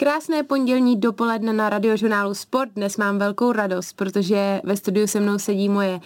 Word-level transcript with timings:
Krásné 0.00 0.42
pondělní 0.42 0.96
dopoledne 0.96 1.52
na 1.52 1.68
radiožurnálu 1.68 2.34
Sport. 2.34 2.70
Dnes 2.76 2.96
mám 2.96 3.18
velkou 3.18 3.52
radost, 3.52 3.92
protože 3.92 4.60
ve 4.64 4.76
studiu 4.76 5.06
se 5.06 5.20
mnou 5.20 5.38
sedí 5.38 5.68
moje 5.68 6.00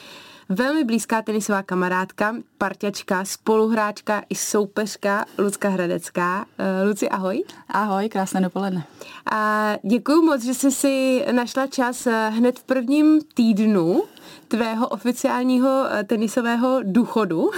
velmi 0.49 0.85
blízká 0.85 1.23
tenisová 1.23 1.63
kamarádka, 1.63 2.37
parťačka, 2.59 3.25
spoluhráčka 3.25 4.23
i 4.29 4.35
soupeřka 4.35 5.25
Lucka 5.39 5.69
Hradecká. 5.69 6.39
Uh, 6.39 6.89
Luci, 6.89 7.09
ahoj. 7.09 7.45
Ahoj, 7.69 8.09
krásné 8.09 8.41
dopoledne. 8.41 8.85
A 9.33 9.73
děkuji 9.83 10.23
moc, 10.23 10.45
že 10.45 10.55
jsi 10.55 10.71
si 10.71 11.25
našla 11.33 11.67
čas 11.67 12.07
eh, 12.07 12.31
hned 12.31 12.59
v 12.59 12.65
prvním 12.65 13.21
týdnu 13.35 14.03
tvého 14.49 14.89
oficiálního 14.89 15.85
eh, 15.91 16.05
tenisového 16.05 16.81
důchodu. 16.83 17.51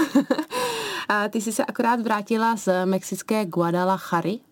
a 1.09 1.29
ty 1.29 1.41
jsi 1.41 1.53
se 1.53 1.65
akorát 1.65 2.01
vrátila 2.01 2.57
z 2.57 2.87
mexické 2.87 3.45
Guadalajara 3.45 4.46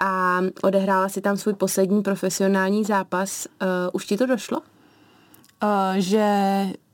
a 0.00 0.40
odehrála 0.62 1.08
si 1.08 1.20
tam 1.20 1.36
svůj 1.36 1.54
poslední 1.54 2.02
profesionální 2.02 2.84
zápas. 2.84 3.46
Uh, 3.46 3.68
už 3.92 4.06
ti 4.06 4.16
to 4.16 4.26
došlo? 4.26 4.58
Uh, 5.62 5.96
že 5.98 6.26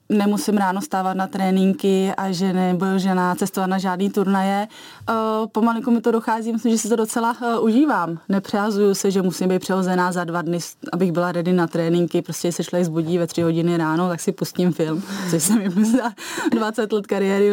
nemusím 0.09 0.57
ráno 0.57 0.81
stávat 0.81 1.15
na 1.15 1.27
tréninky 1.27 2.13
a 2.17 2.33
že 2.33 2.53
nebudu 2.53 2.99
žena 2.99 3.35
cestovat 3.35 3.71
na 3.71 3.79
žádný 3.79 4.11
turnaje. 4.11 4.69
Uh, 5.11 5.47
pomalinku 5.47 5.91
mi 5.91 6.01
to 6.01 6.11
dochází, 6.11 6.53
myslím, 6.53 6.73
že 6.73 6.79
si 6.79 6.89
to 6.89 6.97
docela 6.97 7.37
uh, 7.41 7.65
užívám. 7.65 8.19
Nepřázuju 8.29 8.95
se, 8.95 9.11
že 9.11 9.23
musím 9.23 9.49
být 9.49 9.59
přehozená 9.59 10.13
za 10.13 10.25
dva 10.25 10.43
dny, 10.43 10.59
abych 10.93 11.13
byla 11.13 11.33
ready 11.33 11.53
na 11.53 11.67
tréninky. 11.67 12.23
Prostě 12.23 12.53
se 12.53 12.65
člověk 12.65 12.87
zbudí 12.87 13.19
ve 13.19 13.27
tři 13.27 13.43
hodiny 13.43 13.77
ráno, 13.77 14.09
tak 14.09 14.21
si 14.21 14.33
pustím 14.33 14.73
film, 14.73 15.03
což 15.31 15.43
se 15.43 15.55
mi 15.55 15.85
za 15.85 16.13
20 16.51 16.93
let 16.93 17.07
kariéry 17.07 17.51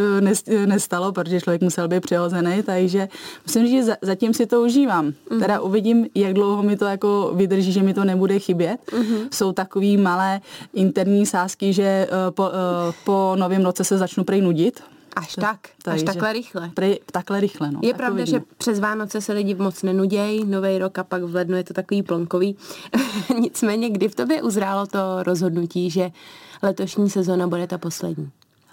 nestalo, 0.65 1.11
protože 1.11 1.41
člověk 1.41 1.61
musel 1.61 1.87
být 1.87 2.01
přehozený, 2.01 2.63
takže 2.63 3.07
myslím, 3.45 3.67
že 3.67 3.95
zatím 4.01 4.33
si 4.33 4.45
to 4.45 4.61
užívám. 4.61 5.07
Mm-hmm. 5.07 5.39
Teda 5.39 5.59
uvidím, 5.59 6.07
jak 6.15 6.33
dlouho 6.33 6.63
mi 6.63 6.77
to 6.77 6.85
jako 6.85 7.31
vydrží, 7.35 7.71
že 7.71 7.83
mi 7.83 7.93
to 7.93 8.03
nebude 8.03 8.39
chybět. 8.39 8.77
Mm-hmm. 8.91 9.27
Jsou 9.31 9.51
takový 9.51 9.97
malé 9.97 10.41
interní 10.73 11.25
sázky, 11.25 11.73
že 11.73 12.07
uh, 12.11 12.42
po, 12.43 12.49
uh, 12.49 12.93
po 13.03 13.35
novém 13.39 13.65
roce 13.65 13.83
se 13.83 13.97
začnu 13.97 14.23
prej 14.23 14.41
nudit. 14.41 14.83
Až 15.15 15.35
tak, 15.35 15.59
Takže, 15.83 15.95
až 15.95 16.03
takhle 16.03 16.33
rychle. 16.33 16.71
Prej, 16.73 16.99
takhle 17.11 17.39
rychle, 17.39 17.71
no. 17.71 17.79
Je 17.83 17.93
pravda, 17.93 18.25
že 18.25 18.41
přes 18.57 18.79
Vánoce 18.79 19.21
se 19.21 19.33
lidi 19.33 19.55
moc 19.55 19.83
nenudějí, 19.83 20.45
nový 20.45 20.77
rok 20.77 20.99
a 20.99 21.03
pak 21.03 21.23
v 21.23 21.35
lednu 21.35 21.57
je 21.57 21.63
to 21.63 21.73
takový 21.73 22.03
plonkový. 22.03 22.55
Nicméně, 23.39 23.89
kdy 23.89 24.09
v 24.09 24.15
tobě 24.15 24.41
uzrálo 24.41 24.87
to 24.87 25.23
rozhodnutí, 25.23 25.89
že 25.89 26.11
letošní 26.63 27.09
sezona 27.09 27.47
bude 27.47 27.67
ta 27.67 27.77
poslední? 27.77 28.31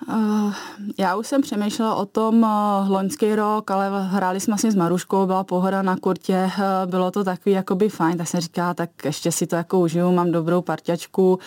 Uh, 0.08 0.54
já 0.98 1.16
už 1.16 1.26
jsem 1.26 1.42
přemýšlela 1.42 1.94
o 1.94 2.06
tom 2.06 2.42
uh, 2.42 2.90
loňský 2.90 3.34
rok, 3.34 3.70
ale 3.70 4.04
hráli 4.04 4.40
jsme 4.40 4.50
vlastně 4.50 4.72
s 4.72 4.74
Maruškou, 4.74 5.26
byla 5.26 5.44
pohoda 5.44 5.82
na 5.82 5.96
kurtě, 5.96 6.50
uh, 6.58 6.90
bylo 6.90 7.10
to 7.10 7.24
takový 7.24 7.54
jakoby 7.54 7.88
fajn, 7.88 8.18
tak 8.18 8.28
jsem 8.28 8.40
říkala, 8.40 8.74
tak 8.74 8.90
ještě 9.04 9.32
si 9.32 9.46
to 9.46 9.56
jako 9.56 9.80
užiju, 9.80 10.12
mám 10.12 10.32
dobrou 10.32 10.62
parťačku, 10.62 11.38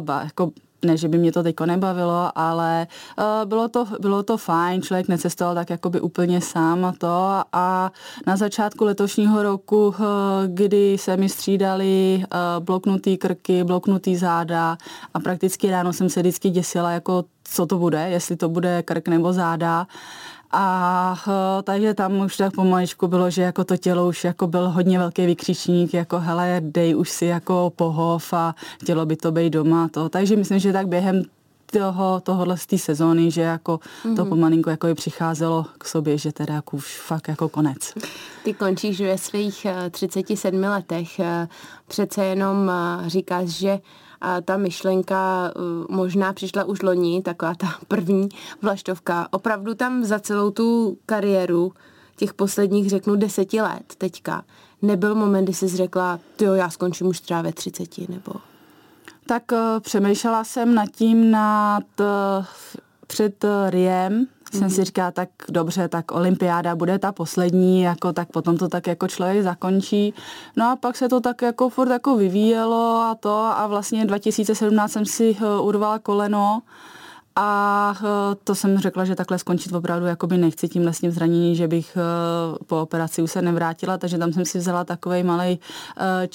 ba, 0.00 0.22
jako 0.22 0.50
ne, 0.84 0.96
že 0.96 1.08
by 1.08 1.18
mě 1.18 1.32
to 1.32 1.42
teďko 1.42 1.66
nebavilo, 1.66 2.32
ale 2.34 2.86
uh, 3.18 3.24
bylo, 3.48 3.68
to, 3.68 3.86
bylo 4.00 4.22
to 4.22 4.36
fajn, 4.36 4.82
člověk 4.82 5.08
necestoval 5.08 5.54
tak 5.54 5.70
jakoby 5.70 6.00
úplně 6.00 6.40
sám 6.40 6.84
a 6.84 6.92
to. 6.98 7.42
A 7.52 7.92
na 8.26 8.36
začátku 8.36 8.84
letošního 8.84 9.42
roku, 9.42 9.88
uh, 9.88 9.94
kdy 10.46 10.98
se 10.98 11.16
mi 11.16 11.28
střídali 11.28 12.22
uh, 12.22 12.64
bloknutý 12.64 13.16
krky, 13.16 13.64
bloknutý 13.64 14.16
záda 14.16 14.78
a 15.14 15.20
prakticky 15.20 15.70
ráno 15.70 15.92
jsem 15.92 16.08
se 16.08 16.20
vždycky 16.20 16.50
děsila, 16.50 16.90
jako 16.90 17.24
co 17.44 17.66
to 17.66 17.78
bude, 17.78 18.08
jestli 18.08 18.36
to 18.36 18.48
bude 18.48 18.82
krk 18.82 19.08
nebo 19.08 19.32
záda 19.32 19.86
a 20.50 21.16
uh, 21.26 21.62
takže 21.62 21.94
tam 21.94 22.20
už 22.20 22.36
tak 22.36 22.54
pomaličku 22.54 23.08
bylo, 23.08 23.30
že 23.30 23.42
jako 23.42 23.64
to 23.64 23.76
tělo 23.76 24.08
už 24.08 24.24
jako 24.24 24.46
byl 24.46 24.70
hodně 24.70 24.98
velký 24.98 25.26
vykřičník, 25.26 25.94
jako 25.94 26.18
hele, 26.18 26.56
dej 26.64 26.96
už 26.96 27.10
si 27.10 27.26
jako 27.26 27.72
pohov 27.76 28.32
a 28.32 28.54
chtělo 28.82 29.06
by 29.06 29.16
to 29.16 29.32
být 29.32 29.50
doma. 29.50 29.88
To. 29.88 30.08
Takže 30.08 30.36
myslím, 30.36 30.58
že 30.58 30.72
tak 30.72 30.88
během 30.88 31.22
toho, 31.72 32.20
tohohle 32.20 32.58
z 32.58 32.66
té 32.66 32.78
sezóny, 32.78 33.30
že 33.30 33.40
jako 33.40 33.76
mm-hmm. 33.76 34.16
to 34.16 34.22
mhm. 34.22 34.28
pomalinko 34.28 34.70
jako 34.70 34.94
přicházelo 34.94 35.66
k 35.78 35.84
sobě, 35.84 36.18
že 36.18 36.32
teda 36.32 36.54
jako 36.54 36.76
už 36.76 36.98
fakt 36.98 37.28
jako 37.28 37.48
konec. 37.48 37.94
Ty 38.44 38.54
končíš 38.54 39.00
ve 39.00 39.18
svých 39.18 39.66
37 39.90 40.64
eh, 40.64 40.68
letech. 40.68 41.20
Eh, 41.20 41.48
přece 41.88 42.24
jenom 42.24 42.72
říkáš, 43.06 43.48
že 43.48 43.78
a 44.20 44.40
ta 44.40 44.56
myšlenka 44.56 45.52
uh, 45.56 45.96
možná 45.96 46.32
přišla 46.32 46.64
už 46.64 46.82
loni, 46.82 47.22
taková 47.22 47.54
ta 47.54 47.66
první 47.88 48.28
vlaštovka. 48.62 49.28
Opravdu 49.30 49.74
tam 49.74 50.04
za 50.04 50.18
celou 50.18 50.50
tu 50.50 50.98
kariéru 51.06 51.72
těch 52.16 52.34
posledních, 52.34 52.88
řeknu, 52.88 53.16
deseti 53.16 53.60
let 53.60 53.94
teďka, 53.98 54.44
nebyl 54.82 55.14
moment, 55.14 55.44
kdy 55.44 55.54
jsi 55.54 55.68
řekla, 55.68 56.20
jo, 56.40 56.54
já 56.54 56.70
skončím 56.70 57.06
už 57.06 57.20
třeba 57.20 57.42
ve 57.42 57.52
třiceti, 57.52 58.06
nebo... 58.08 58.32
Tak 59.26 59.42
uh, 59.52 59.58
přemýšlela 59.80 60.44
jsem 60.44 60.74
nad 60.74 60.88
tím 60.90 61.30
nad, 61.30 61.84
uh, 62.00 62.44
před 63.06 63.44
Riem, 63.70 64.26
jsem 64.52 64.70
si 64.70 64.84
říkala, 64.84 65.10
tak 65.10 65.28
dobře, 65.48 65.88
tak 65.88 66.12
olympiáda 66.12 66.76
bude 66.76 66.98
ta 66.98 67.12
poslední, 67.12 67.82
jako 67.82 68.12
tak 68.12 68.28
potom 68.28 68.56
to 68.56 68.68
tak 68.68 68.86
jako 68.86 69.08
člověk 69.08 69.42
zakončí. 69.42 70.14
No 70.56 70.70
a 70.70 70.76
pak 70.76 70.96
se 70.96 71.08
to 71.08 71.20
tak 71.20 71.42
jako 71.42 71.68
furt 71.68 71.90
jako 71.90 72.16
vyvíjelo 72.16 73.00
a 73.10 73.14
to 73.20 73.36
a 73.36 73.66
vlastně 73.66 74.06
2017 74.06 74.92
jsem 74.92 75.06
si 75.06 75.36
uh, 75.40 75.66
urvala 75.66 75.98
koleno 75.98 76.62
a 77.36 77.94
uh, 78.00 78.06
to 78.44 78.54
jsem 78.54 78.78
řekla, 78.78 79.04
že 79.04 79.14
takhle 79.14 79.38
skončit 79.38 79.72
opravdu 79.72 80.06
jakoby 80.06 80.38
nechci 80.38 80.68
tím 80.68 80.92
zranění, 81.08 81.56
že 81.56 81.68
bych 81.68 81.96
uh, 81.96 82.56
po 82.66 82.82
operaci 82.82 83.22
už 83.22 83.30
se 83.30 83.42
nevrátila, 83.42 83.98
takže 83.98 84.18
tam 84.18 84.32
jsem 84.32 84.44
si 84.44 84.58
vzala 84.58 84.84
takový 84.84 85.22
malý 85.22 85.60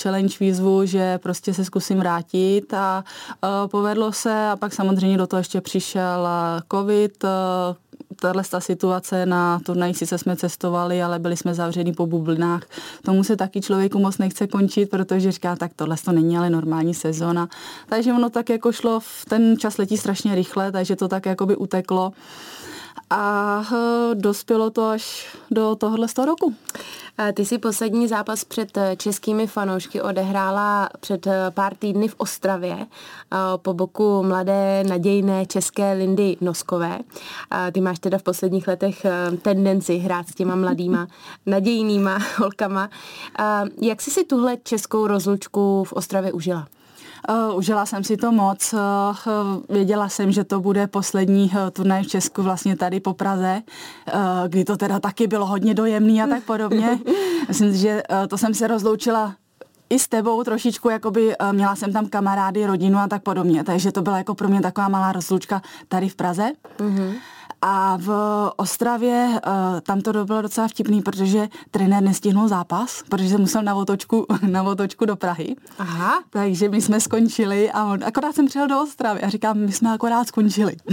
challenge 0.01 0.35
výzvu, 0.39 0.85
že 0.85 1.17
prostě 1.17 1.53
se 1.53 1.65
zkusím 1.65 1.97
vrátit 1.97 2.73
a 2.73 3.03
povedlo 3.71 4.11
se 4.11 4.47
a 4.47 4.55
pak 4.55 4.73
samozřejmě 4.73 5.17
do 5.17 5.27
toho 5.27 5.37
ještě 5.37 5.61
přišel 5.61 6.27
covid, 6.71 7.25
tahle 8.23 8.43
ta 8.49 8.59
situace 8.59 9.25
na 9.25 9.59
turnaji 9.59 9.93
sice 9.93 10.17
jsme 10.17 10.35
cestovali, 10.35 11.03
ale 11.03 11.19
byli 11.19 11.37
jsme 11.37 11.53
zavření 11.53 11.93
po 11.93 12.07
bublinách. 12.07 12.63
Tomu 13.05 13.23
se 13.23 13.35
taky 13.35 13.61
člověku 13.61 13.99
moc 13.99 14.17
nechce 14.17 14.47
končit, 14.47 14.89
protože 14.89 15.31
říká, 15.31 15.55
tak 15.55 15.71
tohle 15.75 15.95
to 16.05 16.11
není 16.11 16.37
ale 16.37 16.49
normální 16.49 16.93
sezóna. 16.93 17.47
Takže 17.89 18.13
ono 18.13 18.29
tak 18.29 18.49
jako 18.49 18.71
šlo, 18.71 18.99
ten 19.29 19.57
čas 19.59 19.77
letí 19.77 19.97
strašně 19.97 20.35
rychle, 20.35 20.71
takže 20.71 20.95
to 20.95 21.07
tak 21.07 21.25
jako 21.25 21.45
by 21.45 21.55
uteklo 21.55 22.11
a 23.09 23.63
eh, 23.73 24.15
dospělo 24.15 24.69
to 24.69 24.85
až 24.85 25.35
do 25.51 25.75
tohohle 25.75 26.07
roku. 26.25 26.55
Ty 27.33 27.45
si 27.45 27.57
poslední 27.57 28.07
zápas 28.07 28.43
před 28.43 28.77
eh, 28.77 28.95
českými 28.95 29.47
fanoušky 29.47 30.01
odehrála 30.01 30.89
před 30.99 31.27
eh, 31.27 31.51
pár 31.51 31.75
týdny 31.75 32.07
v 32.07 32.15
Ostravě 32.17 32.85
po 33.55 33.73
boku 33.73 34.23
mladé 34.23 34.83
nadějné 34.83 35.45
české 35.45 35.93
Lindy 35.93 36.37
Noskové. 36.41 36.99
Ty 37.71 37.81
máš 37.81 37.99
teda 37.99 38.17
v 38.17 38.23
posledních 38.23 38.67
letech 38.67 39.05
tendenci 39.41 39.97
hrát 39.97 40.27
s 40.27 40.35
těma 40.35 40.55
mladýma 40.55 41.07
nadějnýma 41.45 42.19
holkama. 42.37 42.89
Jak 43.81 44.01
jsi 44.01 44.11
si 44.11 44.23
tuhle 44.23 44.57
českou 44.63 45.07
rozlučku 45.07 45.83
v 45.83 45.93
Ostravě 45.93 46.31
užila? 46.31 46.67
Uh, 47.29 47.57
užila 47.57 47.85
jsem 47.85 48.03
si 48.03 48.17
to 48.17 48.31
moc. 48.31 48.73
Uh, 48.73 48.79
věděla 49.69 50.09
jsem, 50.09 50.31
že 50.31 50.43
to 50.43 50.59
bude 50.59 50.87
poslední 50.87 51.43
uh, 51.45 51.69
turnaj 51.73 52.03
v 52.03 52.07
Česku 52.07 52.43
vlastně 52.43 52.75
tady 52.75 52.99
po 52.99 53.13
Praze, 53.13 53.61
uh, 54.13 54.19
kdy 54.47 54.63
to 54.63 54.77
teda 54.77 54.99
taky 54.99 55.27
bylo 55.27 55.45
hodně 55.45 55.73
dojemný 55.73 56.21
a 56.21 56.27
tak 56.27 56.43
podobně. 56.43 56.99
Myslím, 57.47 57.73
že 57.73 58.03
uh, 58.09 58.27
to 58.27 58.37
jsem 58.37 58.53
se 58.53 58.67
rozloučila 58.67 59.35
i 59.89 59.99
s 59.99 60.07
tebou 60.07 60.43
trošičku, 60.43 60.89
jakoby 60.89 61.35
měla 61.51 61.75
jsem 61.75 61.93
tam 61.93 62.05
kamarády, 62.05 62.65
rodinu 62.65 62.97
a 62.97 63.07
tak 63.07 63.23
podobně, 63.23 63.63
takže 63.63 63.91
to 63.91 64.01
byla 64.01 64.17
jako 64.17 64.35
pro 64.35 64.47
mě 64.47 64.61
taková 64.61 64.87
malá 64.87 65.11
rozlučka 65.11 65.61
tady 65.87 66.09
v 66.09 66.15
Praze. 66.15 66.51
Mm-hmm. 66.77 67.13
A 67.65 67.97
v 67.97 68.09
Ostravě 68.55 69.27
uh, 69.29 69.79
tam 69.81 70.01
to 70.01 70.25
bylo 70.25 70.41
docela 70.41 70.67
vtipný, 70.67 71.01
protože 71.01 71.47
trenér 71.71 72.03
nestihnul 72.03 72.47
zápas, 72.47 73.03
protože 73.09 73.29
se 73.29 73.37
musel 73.37 73.63
na 73.63 73.75
otočku, 73.75 74.25
na 74.47 74.63
otočku 74.63 75.05
do 75.05 75.15
Prahy. 75.15 75.55
Aha. 75.79 76.23
Takže 76.29 76.69
my 76.69 76.81
jsme 76.81 77.01
skončili 77.01 77.71
a 77.71 77.85
on, 77.85 78.03
akorát 78.03 78.35
jsem 78.35 78.45
přijel 78.45 78.67
do 78.67 78.81
Ostravy 78.81 79.21
a 79.21 79.29
říkám, 79.29 79.57
my 79.57 79.71
jsme 79.71 79.93
akorát 79.93 80.27
skončili. 80.27 80.75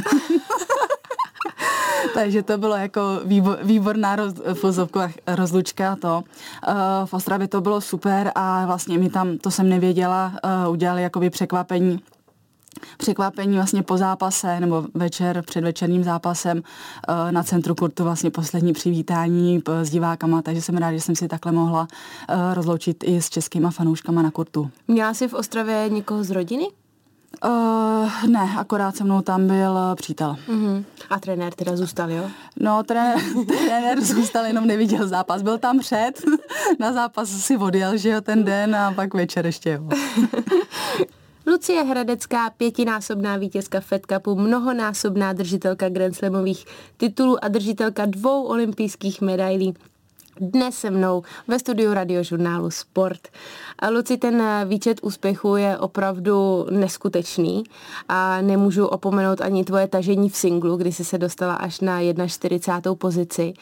Takže 2.14 2.42
to 2.42 2.58
bylo 2.58 2.76
jako 2.76 3.00
výbor, 3.24 3.58
výborná 3.62 4.16
roz, 4.16 4.34
rozlučka 5.26 5.96
to. 5.96 6.24
Uh, 6.68 6.74
v 7.04 7.14
Ostravě 7.14 7.48
to 7.48 7.60
bylo 7.60 7.80
super 7.80 8.32
a 8.34 8.66
vlastně 8.66 8.98
mi 8.98 9.10
tam, 9.10 9.38
to 9.38 9.50
jsem 9.50 9.68
nevěděla, 9.68 10.32
uh, 10.64 10.72
udělali 10.72 11.02
jakoby 11.02 11.30
překvapení 11.30 12.00
překvapení 12.98 13.56
vlastně 13.56 13.82
po 13.82 13.96
zápase 13.96 14.60
nebo 14.60 14.84
večer 14.94 15.42
před 15.46 15.60
večerním 15.64 16.04
zápasem 16.04 16.62
eh, 17.08 17.32
na 17.32 17.42
centru 17.42 17.74
kurtu 17.74 18.04
vlastně 18.04 18.30
poslední 18.30 18.72
přivítání 18.72 19.62
eh, 19.68 19.84
s 19.84 19.90
divákama, 19.90 20.42
takže 20.42 20.62
jsem 20.62 20.76
ráda, 20.76 20.92
že 20.92 21.00
jsem 21.00 21.16
si 21.16 21.28
takhle 21.28 21.52
mohla 21.52 21.88
eh, 22.28 22.54
rozloučit 22.54 23.04
i 23.04 23.22
s 23.22 23.30
českýma 23.30 23.70
fanouškama 23.70 24.22
na 24.22 24.30
kurtu. 24.30 24.70
Měla 24.88 25.14
jsi 25.14 25.28
v 25.28 25.34
Ostravě 25.34 25.88
někoho 25.88 26.24
z 26.24 26.30
rodiny? 26.30 26.68
Uh, 27.44 28.26
ne, 28.26 28.50
akorát 28.58 28.96
se 28.96 29.04
mnou 29.04 29.22
tam 29.22 29.46
byl 29.46 29.78
přítel. 29.94 30.36
Uh-huh. 30.48 30.84
A 31.10 31.20
trenér 31.20 31.54
teda 31.54 31.76
zůstal, 31.76 32.10
jo? 32.10 32.24
No, 32.60 32.82
trenér, 32.82 33.18
trenér 33.46 34.00
zůstal, 34.00 34.44
jenom 34.44 34.66
neviděl 34.66 35.08
zápas. 35.08 35.42
Byl 35.42 35.58
tam 35.58 35.78
před, 35.78 36.12
na 36.78 36.92
zápas 36.92 37.28
si 37.28 37.56
odjel, 37.56 37.96
že 37.96 38.08
jo, 38.08 38.20
ten 38.20 38.44
den 38.44 38.76
a 38.76 38.92
pak 38.92 39.14
večer 39.14 39.46
ještě, 39.46 39.70
jo. 39.70 39.88
Lucie 41.46 41.82
Hradecká, 41.84 42.50
pětinásobná 42.50 43.36
vítězka 43.36 43.80
Fed 43.80 44.02
Cupu, 44.12 44.34
mnohonásobná 44.34 45.32
držitelka 45.32 45.88
Grand 45.88 46.16
Slamových 46.16 46.64
titulů 46.96 47.44
a 47.44 47.48
držitelka 47.48 48.06
dvou 48.06 48.44
olympijských 48.44 49.20
medailí 49.20 49.74
dnes 50.40 50.74
se 50.74 50.90
mnou 50.90 51.22
ve 51.48 51.58
studiu 51.58 51.94
radiožurnálu 51.94 52.70
Sport. 52.70 53.28
A 53.78 53.88
Luci, 53.88 54.16
ten 54.16 54.42
výčet 54.68 54.98
úspěchu 55.02 55.56
je 55.56 55.78
opravdu 55.78 56.66
neskutečný 56.70 57.64
a 58.08 58.40
nemůžu 58.40 58.86
opomenout 58.86 59.40
ani 59.40 59.64
tvoje 59.64 59.88
tažení 59.88 60.28
v 60.28 60.36
singlu, 60.36 60.76
kdy 60.76 60.92
jsi 60.92 61.04
se 61.04 61.18
dostala 61.18 61.54
až 61.54 61.80
na 61.80 62.00
41. 62.26 62.94
pozici 62.94 63.52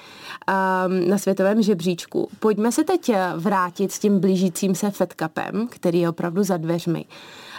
na 1.06 1.18
světovém 1.18 1.62
žebříčku. 1.62 2.28
Pojďme 2.40 2.72
se 2.72 2.84
teď 2.84 3.12
vrátit 3.36 3.92
s 3.92 3.98
tím 3.98 4.20
blížícím 4.20 4.74
se 4.74 4.90
Fed 4.90 5.14
Cupem, 5.22 5.68
který 5.70 6.00
je 6.00 6.08
opravdu 6.08 6.42
za 6.42 6.56
dveřmi, 6.56 7.04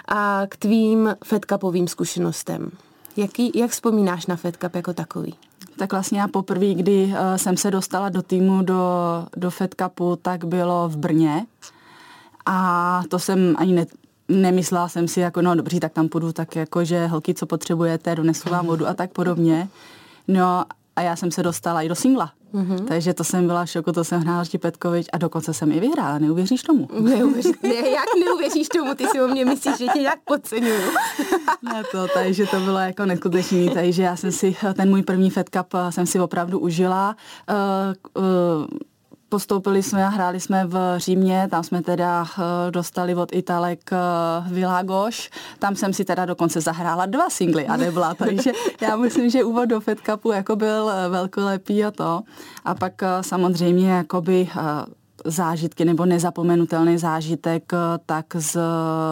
a 0.09 0.41
k 0.49 0.57
tvým 0.57 1.15
Fed 1.23 1.45
Cupovým 1.45 1.87
zkušenostem. 1.87 2.71
Jaký, 3.17 3.51
jak 3.55 3.71
vzpomínáš 3.71 4.25
na 4.25 4.35
Fed 4.35 4.57
Cup 4.57 4.75
jako 4.75 4.93
takový? 4.93 5.35
Tak 5.77 5.91
vlastně 5.91 6.19
já 6.19 6.27
poprvé, 6.27 6.73
kdy 6.73 7.05
uh, 7.05 7.35
jsem 7.35 7.57
se 7.57 7.71
dostala 7.71 8.09
do 8.09 8.21
týmu 8.21 8.61
do, 8.61 8.83
do 9.37 9.51
Fed 9.51 9.75
Cupu, 9.81 10.15
tak 10.21 10.45
bylo 10.45 10.89
v 10.89 10.97
Brně. 10.97 11.45
A 12.45 13.01
to 13.09 13.19
jsem 13.19 13.55
ani 13.57 13.73
ne, 13.73 13.85
nemyslela 14.29 14.89
jsem 14.89 15.07
si 15.07 15.19
jako, 15.19 15.41
no 15.41 15.55
dobří, 15.55 15.79
tak 15.79 15.93
tam 15.93 16.09
půjdu, 16.09 16.33
tak 16.33 16.55
jako, 16.55 16.85
že 16.85 17.07
holky, 17.07 17.33
co 17.33 17.45
potřebujete, 17.45 18.15
donesu 18.15 18.49
vám 18.49 18.65
vodu 18.65 18.87
a 18.87 18.93
tak 18.93 19.11
podobně. 19.11 19.67
No 20.27 20.65
a 20.95 21.01
já 21.01 21.15
jsem 21.15 21.31
se 21.31 21.43
dostala 21.43 21.81
i 21.81 21.89
do 21.89 21.95
singla. 21.95 22.31
Mm-hmm. 22.53 22.85
Takže 22.85 23.13
to 23.13 23.23
jsem 23.23 23.47
byla 23.47 23.65
šoku, 23.65 23.91
to 23.91 24.03
jsem 24.03 24.21
hrála 24.21 24.43
Petkovič 24.59 25.07
a 25.13 25.17
dokonce 25.17 25.53
jsem 25.53 25.71
i 25.71 25.79
vyhrála, 25.79 26.19
neuvěříš 26.19 26.63
tomu? 26.63 26.87
Neuvěří, 26.99 27.51
ne, 27.63 27.75
jak 27.75 28.05
neuvěříš 28.25 28.67
tomu, 28.67 28.95
ty 28.95 29.07
si 29.07 29.21
o 29.21 29.27
mě 29.27 29.45
myslíš, 29.45 29.77
že 29.77 29.85
tě 29.93 30.01
jak 30.01 30.19
podceňuju. 30.25 30.81
ne 31.61 31.83
to, 31.91 32.07
takže 32.13 32.45
to 32.45 32.59
bylo 32.59 32.77
jako 32.77 33.05
neskutečný, 33.05 33.69
takže 33.69 34.03
já 34.03 34.15
jsem 34.15 34.31
si 34.31 34.55
ten 34.73 34.89
můj 34.89 35.03
první 35.03 35.29
Fed 35.29 35.49
Cup 35.49 35.73
jsem 35.89 36.05
si 36.05 36.19
opravdu 36.19 36.59
užila. 36.59 37.15
Uh, 37.49 38.23
uh, 38.23 38.65
Postoupili 39.29 39.83
jsme 39.83 40.05
a 40.05 40.09
hráli 40.09 40.39
jsme 40.39 40.65
v 40.65 40.97
Římě, 40.97 41.47
tam 41.51 41.63
jsme 41.63 41.81
teda 41.81 42.25
eh, 42.25 42.71
dostali 42.71 43.15
od 43.15 43.35
Italek 43.35 43.89
eh, 43.93 43.97
Vilagoš, 44.53 45.29
tam 45.59 45.75
jsem 45.75 45.93
si 45.93 46.05
teda 46.05 46.25
dokonce 46.25 46.61
zahrála 46.61 47.05
dva 47.05 47.29
singly 47.29 47.67
a 47.67 47.77
nebyla, 47.77 48.13
takže 48.17 48.51
já 48.81 48.95
myslím, 48.95 49.29
že 49.29 49.43
úvod 49.43 49.69
do 49.69 49.79
Fed 49.79 49.99
Cupu 49.99 50.31
jako 50.31 50.55
byl 50.55 50.89
eh, 50.89 51.09
velkolepý 51.09 51.83
a 51.83 51.91
to. 51.91 52.21
A 52.65 52.75
pak 52.75 52.93
samozřejmě 53.21 53.91
jakoby 53.91 54.49
zážitky 55.25 55.85
nebo 55.85 56.05
nezapomenutelný 56.05 56.97
zážitek 56.97 57.71
tak 58.05 58.25
z 58.35 58.57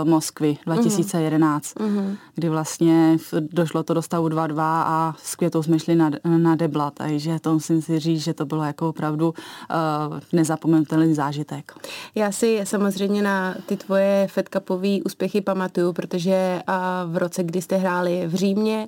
Moskvy 0.03 0.57
2011, 0.65 1.75
mm-hmm. 1.75 2.17
kdy 2.35 2.49
vlastně 2.49 3.17
došlo 3.39 3.83
to 3.83 3.93
do 3.93 4.01
stavu 4.01 4.27
2-2 4.27 4.59
a 4.59 5.15
s 5.23 5.35
Květou 5.35 5.63
jsme 5.63 5.79
šli 5.79 5.95
na, 5.95 6.11
na 6.37 6.55
debla, 6.55 6.91
takže 6.91 7.39
to 7.39 7.53
musím 7.53 7.81
si 7.81 7.99
říct, 7.99 8.23
že 8.23 8.33
to 8.33 8.45
bylo 8.45 8.63
jako 8.63 8.89
opravdu 8.89 9.27
uh, 9.29 10.19
nezapomenutelný 10.33 11.13
zážitek. 11.13 11.71
Já 12.15 12.31
si 12.31 12.61
samozřejmě 12.63 13.21
na 13.21 13.55
ty 13.65 13.77
tvoje 13.77 14.27
Fed 14.31 14.49
Cupové 14.53 14.97
úspěchy 15.05 15.41
pamatuju, 15.41 15.93
protože 15.93 16.61
uh, 16.69 17.13
v 17.13 17.17
roce, 17.17 17.43
kdy 17.43 17.61
jste 17.61 17.75
hráli 17.75 18.27
v 18.27 18.33
Římě, 18.35 18.87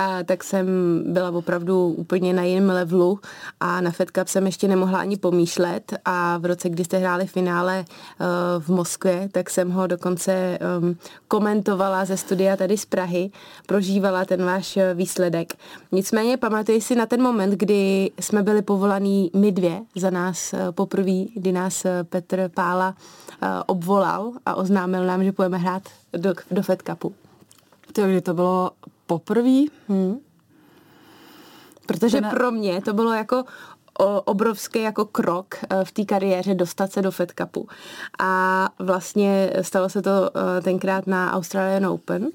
uh, 0.00 0.04
tak 0.24 0.44
jsem 0.44 0.66
byla 1.06 1.30
opravdu 1.30 1.88
úplně 1.88 2.32
na 2.32 2.42
jiném 2.42 2.68
levelu 2.68 3.20
a 3.60 3.80
na 3.80 3.90
Fed 3.90 4.10
Cup 4.10 4.28
jsem 4.28 4.46
ještě 4.46 4.68
nemohla 4.68 4.98
ani 4.98 5.16
pomýšlet 5.16 5.94
a 6.04 6.38
v 6.38 6.44
roce 6.44 6.57
roce, 6.58 6.68
kdy 6.68 6.84
jste 6.84 6.98
hráli 6.98 7.26
finále 7.26 7.84
uh, 7.84 8.26
v 8.62 8.68
Moskvě, 8.68 9.28
tak 9.32 9.50
jsem 9.50 9.70
ho 9.70 9.86
dokonce 9.86 10.58
um, 10.80 10.96
komentovala 11.28 12.04
ze 12.04 12.16
studia 12.16 12.56
tady 12.56 12.76
z 12.76 12.84
Prahy, 12.84 13.30
prožívala 13.66 14.24
ten 14.24 14.44
váš 14.44 14.76
eh, 14.76 14.94
výsledek. 14.94 15.54
Nicméně 15.92 16.36
pamatuji 16.36 16.80
si 16.80 16.94
na 16.94 17.06
ten 17.06 17.22
moment, 17.22 17.50
kdy 17.50 18.10
jsme 18.20 18.42
byli 18.42 18.62
povolaní 18.62 19.30
my 19.36 19.52
dvě 19.52 19.80
za 19.96 20.10
nás 20.10 20.52
uh, 20.52 20.58
poprvé, 20.70 21.24
kdy 21.34 21.52
nás 21.52 21.86
Petr 22.02 22.50
Pála 22.54 22.94
obvolal 23.66 24.32
a 24.46 24.54
oznámil 24.54 25.06
nám, 25.06 25.24
že 25.24 25.32
půjdeme 25.32 25.58
hrát 25.58 25.82
do, 26.12 26.34
do 26.50 26.62
Fed 26.62 26.82
Cupu. 26.82 27.14
To, 27.92 28.02
kdy 28.02 28.20
to 28.20 28.34
bylo 28.34 28.70
poprvé? 29.06 29.64
Hmm. 29.88 30.18
Protože 31.86 32.20
pro 32.20 32.50
mě 32.50 32.82
to 32.82 32.92
bylo 32.92 33.12
jako 33.12 33.44
obrovský 34.24 34.82
jako 34.82 35.04
krok 35.04 35.54
eh, 35.54 35.84
v 35.84 35.92
té 35.92 36.04
kariéře 36.04 36.54
dostat 36.54 36.92
se 36.92 37.02
do 37.02 37.10
Fed 37.10 37.32
Cupu. 37.40 37.68
A 38.18 38.68
vlastně 38.78 39.52
stalo 39.62 39.88
se 39.88 40.02
to 40.02 40.10
eh, 40.10 40.60
tenkrát 40.60 41.06
na 41.06 41.32
Australian 41.32 41.86
Open 41.86 42.28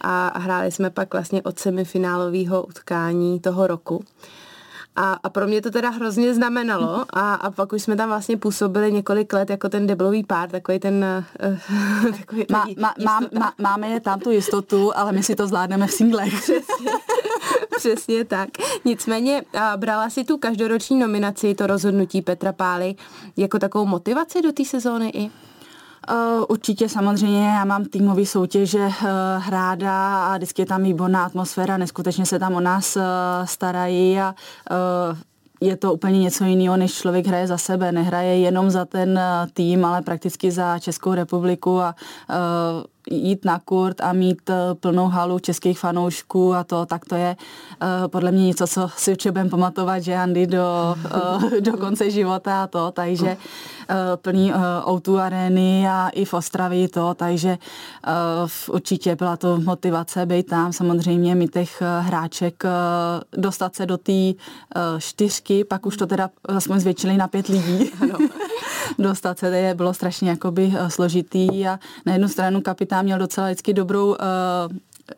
a 0.00 0.38
hráli 0.38 0.72
jsme 0.72 0.90
pak 0.90 1.12
vlastně 1.12 1.42
od 1.42 1.58
semifinálového 1.58 2.62
utkání 2.62 3.40
toho 3.40 3.66
roku. 3.66 4.04
A, 4.96 5.12
a 5.12 5.28
pro 5.28 5.46
mě 5.46 5.62
to 5.62 5.70
teda 5.70 5.90
hrozně 5.90 6.34
znamenalo 6.34 7.04
a, 7.12 7.34
a 7.34 7.50
pak 7.50 7.72
už 7.72 7.82
jsme 7.82 7.96
tam 7.96 8.08
vlastně 8.08 8.36
působili 8.36 8.92
několik 8.92 9.32
let 9.32 9.50
jako 9.50 9.68
ten 9.68 9.86
deblový 9.86 10.24
pár, 10.24 10.48
takový 10.50 10.78
ten... 10.78 11.04
Uh, 11.46 12.10
takový 12.18 12.46
má, 12.52 12.64
má, 12.78 12.94
má, 13.04 13.20
má, 13.38 13.54
máme 13.58 13.88
je 13.88 14.00
tam 14.00 14.20
tu 14.20 14.30
jistotu, 14.30 14.96
ale 14.96 15.12
my 15.12 15.22
si 15.22 15.34
to 15.34 15.46
zvládneme 15.46 15.86
v 15.86 15.92
singlech. 15.92 16.34
Přesně, 16.34 16.90
přesně 17.76 18.24
tak. 18.24 18.48
Nicméně 18.84 19.42
a 19.52 19.76
brala 19.76 20.10
si 20.10 20.24
tu 20.24 20.38
každoroční 20.38 20.98
nominaci, 20.98 21.54
to 21.54 21.66
rozhodnutí 21.66 22.22
Petra 22.22 22.52
Pály, 22.52 22.94
jako 23.36 23.58
takovou 23.58 23.86
motivaci 23.86 24.42
do 24.42 24.52
té 24.52 24.64
sezóny 24.64 25.08
i? 25.08 25.30
Uh, 26.10 26.44
určitě 26.48 26.88
samozřejmě, 26.88 27.48
já 27.48 27.64
mám 27.64 27.84
týmový 27.84 28.26
soutěže 28.26 28.86
uh, 28.86 28.92
hráda 29.38 30.26
a 30.26 30.36
vždycky 30.36 30.62
je 30.62 30.66
tam 30.66 30.82
výborná 30.82 31.24
atmosféra, 31.24 31.76
neskutečně 31.76 32.26
se 32.26 32.38
tam 32.38 32.54
o 32.54 32.60
nás 32.60 32.96
uh, 32.96 33.02
starají 33.44 34.20
a 34.20 34.34
je 35.60 35.76
to 35.76 35.92
úplně 35.92 36.18
něco 36.20 36.44
jiného, 36.44 36.76
než 36.76 36.94
člověk 36.94 37.26
hraje 37.26 37.46
za 37.46 37.58
sebe. 37.58 37.92
Nehraje 37.92 38.38
jenom 38.38 38.70
za 38.70 38.84
ten 38.84 39.20
tým, 39.54 39.84
ale 39.84 40.02
prakticky 40.02 40.50
za 40.50 40.78
Českou 40.78 41.14
republiku 41.14 41.80
a 41.80 41.94
jít 43.10 43.44
na 43.44 43.58
kurt 43.58 44.00
a 44.00 44.12
mít 44.12 44.50
uh, 44.50 44.54
plnou 44.74 45.06
halu 45.06 45.38
českých 45.38 45.78
fanoušků 45.78 46.54
a 46.54 46.64
to, 46.64 46.86
tak 46.86 47.04
to 47.04 47.14
je 47.14 47.36
uh, 47.82 48.08
podle 48.08 48.32
mě 48.32 48.46
něco, 48.46 48.66
co 48.66 48.90
si 48.96 49.10
určitě 49.10 49.32
budeme 49.32 49.50
pamatovat, 49.50 50.02
že 50.02 50.14
Andy 50.14 50.46
do, 50.46 50.64
uh, 51.34 51.50
do 51.60 51.76
konce 51.76 52.10
života 52.10 52.62
a 52.62 52.66
to, 52.66 52.90
takže 52.90 53.36
plný 54.16 54.52
O2 54.84 55.18
arény 55.18 55.88
a 55.88 56.08
i 56.08 56.24
v 56.24 56.34
Ostravě 56.34 56.88
to, 56.88 57.14
takže 57.14 57.58
určitě 58.68 59.16
byla 59.16 59.36
to 59.36 59.60
motivace 59.60 60.26
být 60.26 60.46
tam, 60.46 60.72
samozřejmě 60.72 61.34
mít 61.34 61.52
těch 61.52 61.82
hráček, 62.00 62.62
dostat 63.32 63.74
se 63.74 63.86
do 63.86 63.98
té 63.98 64.32
čtyřky, 64.98 65.64
pak 65.64 65.86
už 65.86 65.96
to 65.96 66.06
teda 66.06 66.30
aspoň 66.44 66.80
zvětšili 66.80 67.16
na 67.16 67.28
pět 67.28 67.48
lidí. 67.48 67.90
Ano. 68.02 68.18
Dostat 68.98 69.38
se, 69.38 69.58
je 69.58 69.74
bylo 69.74 69.94
strašně 69.94 70.30
jakoby 70.30 70.72
složitý 70.88 71.66
a 71.66 71.78
na 72.06 72.12
jednu 72.12 72.28
stranu 72.28 72.60
kapitán 72.60 73.04
měl 73.04 73.18
docela 73.18 73.46
vždycky 73.46 73.72
dobrou 73.72 74.08
uh, 74.08 74.16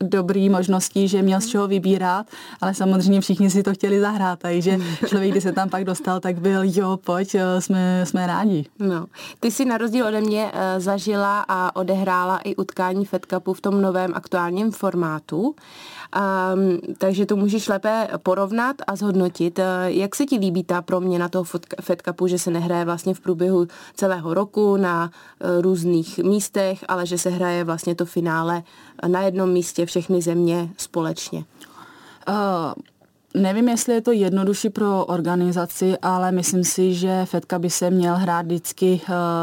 dobrý 0.01 0.49
možností, 0.49 1.09
že 1.09 1.23
měl 1.23 1.41
z 1.41 1.47
čeho 1.47 1.69
vybírat, 1.69 2.27
ale 2.61 2.75
samozřejmě 2.75 3.21
všichni 3.21 3.51
si 3.51 3.63
to 3.63 3.75
chtěli 3.75 4.01
zahrát, 4.01 4.39
takže 4.39 4.79
člověk, 5.07 5.31
když 5.31 5.43
se 5.43 5.53
tam 5.53 5.69
pak 5.69 5.85
dostal, 5.85 6.21
tak 6.21 6.41
byl, 6.41 6.61
jo, 6.65 6.99
pojď, 7.05 7.35
eh, 7.35 7.61
jsme, 7.61 8.07
jsme 8.07 8.27
rádi. 8.27 8.65
No. 8.79 9.07
Ty 9.41 9.51
si 9.51 9.65
na 9.65 9.79
rozdíl 9.79 10.07
ode 10.07 10.21
mě 10.21 10.53
zažila 10.79 11.45
a 11.49 11.77
odehrála 11.77 12.39
i 12.39 12.57
utkání 12.57 13.05
Fed 13.05 13.27
Cupu 13.31 13.53
v 13.53 13.61
tom 13.61 13.83
novém 13.83 14.13
aktuálním 14.15 14.73
formátu. 14.73 15.55
Um, 16.17 16.79
takže 16.99 17.27
to 17.27 17.37
můžeš 17.37 17.69
lépe 17.69 18.09
porovnat 18.23 18.77
a 18.87 18.97
zhodnotit. 18.97 19.59
Uh, 19.59 19.65
jak 19.87 20.17
se 20.17 20.27
ti 20.27 20.39
líbí 20.39 20.65
ta 20.65 20.83
proměna 20.83 21.29
toho 21.29 21.45
Fed 21.81 22.03
Cupu, 22.03 22.27
že 22.27 22.39
se 22.39 22.51
nehraje 22.51 22.85
vlastně 22.85 23.15
v 23.15 23.21
průběhu 23.21 23.67
celého 23.95 24.35
roku 24.35 24.77
na 24.77 25.05
uh, 25.05 25.63
různých 25.63 26.19
místech, 26.19 26.85
ale 26.89 27.07
že 27.07 27.19
se 27.19 27.31
hraje 27.31 27.65
vlastně 27.65 27.95
to 27.95 28.05
finále 28.05 28.63
na 29.07 29.23
jednom 29.23 29.51
místě 29.51 29.87
všechny 29.87 30.23
země 30.23 30.69
společně? 30.77 31.45
Uh, 32.29 32.35
Nevím, 33.35 33.69
jestli 33.69 33.95
je 33.95 34.01
to 34.01 34.13
jednodušší 34.13 34.71
pro 34.71 35.05
organizaci, 35.05 35.97
ale 36.03 36.33
myslím 36.33 36.65
si, 36.65 36.95
že 36.95 37.25
Fedka 37.25 37.59
by 37.59 37.71
se 37.71 37.91
měl 37.91 38.17
hrát 38.17 38.47
vždycky 38.47 39.01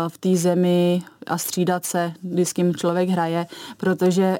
v 0.07 0.17
té 0.17 0.35
zemi 0.35 1.03
a 1.27 1.37
střídat 1.37 1.85
se, 1.85 2.13
kdy 2.21 2.45
s 2.45 2.53
kým 2.53 2.75
člověk 2.75 3.09
hraje, 3.09 3.45
protože 3.77 4.37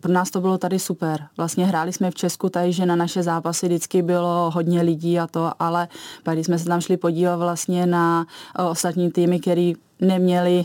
pro 0.00 0.12
nás 0.12 0.30
to 0.30 0.40
bylo 0.40 0.58
tady 0.58 0.78
super. 0.78 1.26
Vlastně 1.36 1.66
hráli 1.66 1.92
jsme 1.92 2.10
v 2.10 2.14
Česku 2.14 2.48
tady, 2.48 2.72
že 2.72 2.86
na 2.86 2.96
naše 2.96 3.22
zápasy 3.22 3.66
vždycky 3.66 4.02
bylo 4.02 4.50
hodně 4.54 4.82
lidí 4.82 5.18
a 5.18 5.26
to, 5.26 5.52
ale 5.58 5.88
pak 6.22 6.34
když 6.34 6.46
jsme 6.46 6.58
se 6.58 6.64
tam 6.64 6.80
šli 6.80 6.96
podívat 6.96 7.36
vlastně 7.36 7.86
na 7.86 8.26
ostatní 8.70 9.10
týmy, 9.10 9.40
který 9.40 9.74
neměli 10.00 10.64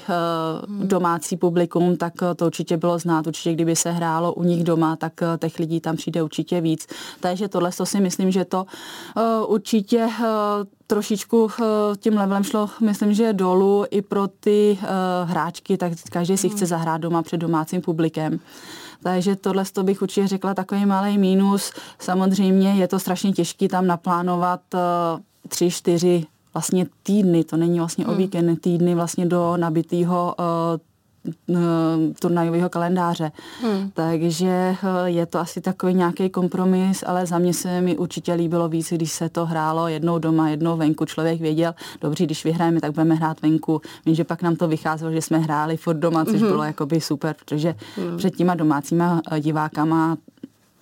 uh, 0.69 0.88
domácí 0.88 1.38
publikum, 1.38 1.97
tak 1.97 2.13
uh, 2.21 2.33
to 2.35 2.45
určitě 2.45 2.77
bylo 2.77 3.00
znát. 3.00 3.27
Určitě, 3.27 3.53
kdyby 3.53 3.75
se 3.75 3.91
hrálo 3.91 4.33
u 4.33 4.43
nich 4.43 4.63
doma, 4.63 4.95
tak 4.95 5.13
uh, 5.21 5.27
těch 5.38 5.59
lidí 5.59 5.79
tam 5.79 5.95
přijde 5.95 6.23
určitě 6.23 6.61
víc. 6.61 6.88
Takže 7.19 7.47
tohle 7.47 7.71
to 7.71 7.85
si 7.85 8.00
myslím, 8.00 8.31
že 8.31 8.45
to 8.45 8.65
uh, 9.15 9.53
určitě 9.53 10.09
trošičku 10.88 11.50
tím 12.00 12.17
levelem 12.17 12.43
šlo, 12.43 12.69
myslím, 12.81 13.13
že 13.13 13.33
dolů 13.33 13.85
i 13.91 14.01
pro 14.01 14.27
ty 14.27 14.77
hráčky, 15.23 15.77
tak 15.77 15.93
každý 16.11 16.38
si 16.38 16.50
chce 16.50 16.59
hmm. 16.59 16.67
zahrát 16.67 17.01
doma 17.01 17.21
před 17.21 17.38
domácím 17.38 17.81
publikem. 17.81 18.39
Takže 19.03 19.36
tohle 19.36 19.63
to 19.74 19.84
bych 19.84 20.01
určitě 20.01 20.27
řekla 20.27 20.53
takový 20.53 20.86
malý 20.86 21.17
mínus. 21.17 21.72
Samozřejmě 22.00 22.74
je 22.74 22.88
to 22.88 23.00
strašně 23.00 23.31
těžké 23.31 23.67
tam 23.67 23.88
naplánovat 23.88 24.62
uh, 24.74 24.79
tři, 25.48 25.72
čtyři 25.72 26.25
vlastně 26.53 26.86
týdny, 27.03 27.43
to 27.43 27.58
není 27.58 27.79
vlastně 27.79 28.05
hmm. 28.05 28.13
o 28.13 28.17
víkend, 28.17 28.62
týdny 28.62 28.96
vlastně 28.96 29.25
do 29.25 29.58
nabitého 29.58 30.36
uh, 30.39 30.46
turnajového 32.20 32.70
kalendáře. 32.70 33.32
Hmm. 33.62 33.92
Takže 33.94 34.75
je 35.06 35.25
to 35.25 35.40
asi 35.40 35.62
takový 35.62 35.94
nějaký 35.94 36.30
kompromis, 36.30 37.04
ale 37.08 37.25
za 37.25 37.38
mě 37.38 37.54
se 37.54 37.82
mi 37.82 37.98
určitě 37.98 38.34
líbilo 38.34 38.70
víc, 38.70 38.94
když 38.94 39.12
se 39.12 39.30
to 39.30 39.46
hrálo 39.46 39.88
jednou 39.88 40.20
doma, 40.20 40.50
jednou 40.50 40.78
venku. 40.78 41.06
Člověk 41.06 41.42
věděl, 41.42 41.75
dobře, 42.01 42.25
když 42.25 42.44
vyhrajeme, 42.44 42.82
tak 42.82 42.92
budeme 42.92 43.16
hrát 43.16 43.42
venku. 43.42 43.82
Vím, 44.06 44.16
že 44.16 44.24
pak 44.24 44.42
nám 44.42 44.56
to 44.56 44.68
vycházelo, 44.68 45.12
že 45.12 45.22
jsme 45.22 45.38
hráli 45.38 45.78
furt 45.78 45.98
doma, 45.98 46.25
což 46.25 46.42
hmm. 46.42 46.50
bylo 46.51 46.63
jakoby 46.63 47.01
super, 47.01 47.36
protože 47.46 47.75
hmm. 47.96 48.18
před 48.18 48.36
těma 48.36 48.56
domácíma 48.56 49.22
divákama 49.40 50.18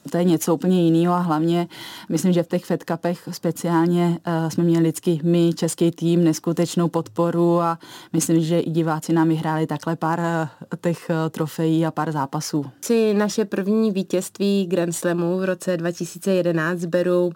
to 0.09 0.17
je 0.17 0.23
něco 0.23 0.55
úplně 0.55 0.83
jiného 0.83 1.13
a 1.13 1.19
hlavně 1.19 1.67
myslím, 2.09 2.33
že 2.33 2.43
v 2.43 2.47
těch 2.47 2.65
Fed 2.65 2.83
Cupech 2.91 3.29
speciálně 3.31 4.19
uh, 4.27 4.49
jsme 4.49 4.63
měli 4.63 4.81
vždycky 4.81 5.19
my, 5.23 5.53
český 5.53 5.91
tým, 5.91 6.23
neskutečnou 6.23 6.87
podporu 6.87 7.61
a 7.61 7.79
myslím, 8.13 8.41
že 8.41 8.59
i 8.59 8.69
diváci 8.69 9.13
nám 9.13 9.27
vyhráli 9.27 9.67
takhle 9.67 9.95
pár 9.95 10.19
uh, 10.19 10.47
těch 10.81 11.09
uh, 11.09 11.15
trofejí 11.29 11.85
a 11.85 11.91
pár 11.91 12.11
zápasů. 12.11 12.65
Si 12.81 13.13
naše 13.13 13.45
první 13.45 13.91
vítězství 13.91 14.65
Grand 14.65 14.95
Slamu 14.95 15.39
v 15.39 15.43
roce 15.43 15.77
2011 15.77 16.85
beru 16.85 17.31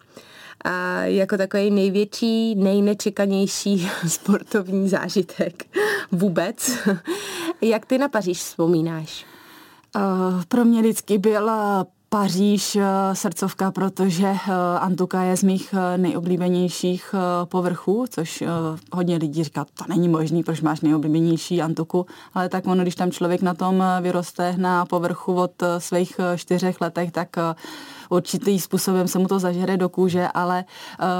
a 0.63 1.01
jako 1.01 1.37
takový 1.37 1.71
největší, 1.71 2.55
nejnečekanější 2.55 3.89
sportovní 4.07 4.89
zážitek 4.89 5.63
vůbec. 6.11 6.77
Jak 7.61 7.85
ty 7.85 7.97
na 7.97 8.07
Paříž 8.07 8.37
vzpomínáš? 8.37 9.25
Uh, 9.95 10.43
pro 10.47 10.65
mě 10.65 10.81
vždycky 10.81 11.17
byl 11.17 11.51
Paříž 12.13 12.75
eh, 12.75 12.85
srdcovka, 13.13 13.71
protože 13.71 14.27
eh, 14.27 14.51
Antuka 14.79 15.21
je 15.21 15.37
z 15.37 15.43
mých 15.43 15.73
eh, 15.73 15.97
nejoblíbenějších 15.97 17.15
povrchů, 17.45 18.05
což 18.09 18.43
hodně 18.93 19.17
lidí 19.17 19.43
říká, 19.43 19.65
to 19.65 19.83
není 19.87 20.07
možný, 20.07 20.43
proč 20.43 20.61
máš 20.61 20.81
nejoblíbenější 20.81 21.61
Antuku, 21.61 22.05
ale 22.33 22.49
tak 22.49 22.67
ono, 22.67 22.81
když 22.81 22.95
tam 22.95 23.11
člověk 23.11 23.41
na 23.41 23.53
tom 23.53 23.83
vyroste 24.01 24.55
na 24.57 24.85
povrchu 24.85 25.35
od 25.35 25.51
svých 25.77 26.19
čtyřech 26.35 26.81
letech, 26.81 27.11
tak 27.11 27.29
určitý 28.09 28.59
způsobem 28.59 29.07
se 29.07 29.19
mu 29.19 29.27
to 29.27 29.39
zažere 29.39 29.77
do 29.77 29.89
kůže, 29.89 30.27
ale 30.33 30.65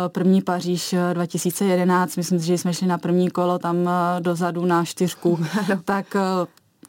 první 0.08 0.42
Paříž 0.42 0.96
2011, 1.14 2.16
myslím 2.18 2.40
si, 2.40 2.46
že 2.46 2.58
jsme 2.58 2.74
šli 2.74 2.88
na 2.88 2.98
první 2.98 3.30
kolo 3.30 3.60
tam 3.60 3.90
dozadu 4.20 4.66
na 4.66 4.86
čtyřku, 4.86 5.40
tak 5.86 6.16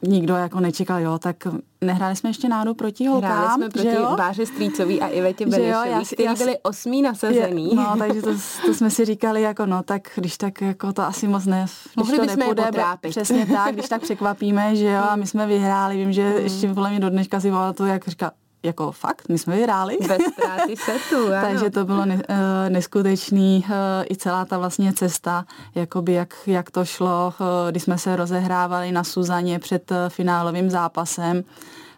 nikdo 0.07 0.35
jako 0.35 0.59
nečekal, 0.59 0.99
jo, 0.99 1.19
tak 1.19 1.35
nehráli 1.81 2.15
jsme 2.15 2.29
ještě 2.29 2.49
náhodou 2.49 2.73
proti 2.73 3.07
holkám, 3.07 3.31
Hráli 3.31 3.53
jsme 3.53 3.69
proti 3.69 3.87
jo? 3.87 4.15
Báře 4.17 4.45
Strýcový 4.45 5.01
a 5.01 5.07
Ivetě 5.07 5.45
Benešový, 5.45 6.05
kteří 6.05 6.35
byli 6.37 6.57
osmí 6.63 7.01
nasazený. 7.01 7.69
Je, 7.69 7.75
no, 7.75 7.95
takže 7.99 8.21
to, 8.21 8.29
to, 8.65 8.73
jsme 8.73 8.89
si 8.89 9.05
říkali, 9.05 9.41
jako 9.41 9.65
no, 9.65 9.83
tak 9.83 10.09
když 10.15 10.37
tak 10.37 10.61
jako 10.61 10.93
to 10.93 11.01
asi 11.01 11.27
moc 11.27 11.45
ne, 11.45 11.65
když 11.65 11.95
Mohli 11.95 12.17
to 12.17 12.35
nepůjde, 12.35 12.71
přesně 13.09 13.45
tak, 13.45 13.73
když 13.73 13.89
tak 13.89 14.01
překvapíme, 14.01 14.75
že 14.75 14.85
jo, 14.85 15.03
a 15.09 15.15
my 15.15 15.27
jsme 15.27 15.47
vyhráli, 15.47 15.97
vím, 15.97 16.13
že 16.13 16.29
mm. 16.29 16.37
ještě 16.37 16.73
podle 16.73 16.89
mě 16.89 16.99
do 16.99 17.09
dneška 17.09 17.39
si 17.39 17.51
to, 17.75 17.85
jak 17.85 18.07
říká, 18.07 18.31
jako 18.65 18.91
fakt, 18.91 19.29
my 19.29 19.37
jsme 19.37 19.55
vyhráli. 19.55 19.97
Bez 20.07 20.21
ztráty 20.33 20.75
setu, 20.75 21.27
ano. 21.27 21.41
Takže 21.41 21.69
to 21.69 21.85
bylo 21.85 22.05
ne, 22.05 22.15
uh, 22.15 22.21
neskutečný 22.69 23.65
uh, 23.67 23.73
i 24.11 24.15
celá 24.15 24.45
ta 24.45 24.57
vlastně 24.57 24.93
cesta, 24.93 25.45
jakoby 25.75 26.13
jak, 26.13 26.33
jak 26.47 26.71
to 26.71 26.85
šlo, 26.85 27.33
uh, 27.39 27.71
když 27.71 27.83
jsme 27.83 27.97
se 27.97 28.15
rozehrávali 28.15 28.91
na 28.91 29.03
Suzaně 29.03 29.59
před 29.59 29.91
uh, 29.91 29.97
finálovým 30.09 30.69
zápasem, 30.69 31.43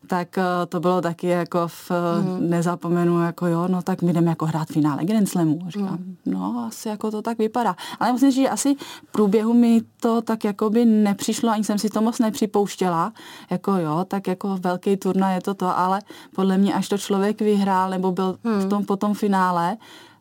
tak 0.07 0.37
eh, 0.37 0.43
to 0.69 0.79
bylo 0.79 1.01
taky 1.01 1.27
jako 1.27 1.67
v, 1.67 1.91
mm. 2.21 2.49
nezapomenu, 2.49 3.21
jako 3.21 3.47
jo, 3.47 3.67
no 3.67 3.81
tak 3.81 4.01
my 4.01 4.13
jdeme 4.13 4.29
jako 4.29 4.45
hrát 4.45 4.67
finále 4.67 5.05
Grand 5.05 5.29
Slamu. 5.29 5.59
Říkám, 5.67 5.97
mm. 5.99 6.17
no 6.25 6.65
asi 6.67 6.89
jako 6.89 7.11
to 7.11 7.21
tak 7.21 7.37
vypadá. 7.37 7.75
Ale 7.99 8.11
musím 8.11 8.31
říct, 8.31 8.41
že 8.41 8.49
asi 8.49 8.75
v 8.75 9.11
průběhu 9.11 9.53
mi 9.53 9.81
to 9.99 10.21
tak 10.21 10.43
jako 10.43 10.69
by 10.69 10.85
nepřišlo, 10.85 11.49
ani 11.49 11.63
jsem 11.63 11.79
si 11.79 11.89
to 11.89 12.01
moc 12.01 12.19
nepřipouštěla, 12.19 13.13
jako 13.49 13.71
jo, 13.71 14.05
tak 14.07 14.27
jako 14.27 14.57
velký 14.57 14.97
turnaj 14.97 15.35
je 15.35 15.41
to 15.41 15.53
to, 15.53 15.77
ale 15.77 16.01
podle 16.35 16.57
mě 16.57 16.73
až 16.73 16.89
to 16.89 16.97
člověk 16.97 17.41
vyhrál, 17.41 17.89
nebo 17.89 18.11
byl 18.11 18.37
mm. 18.43 18.53
v 18.53 18.59
hmm. 18.59 18.69
tom 18.69 18.85
potom 18.85 19.13
finále, 19.13 19.77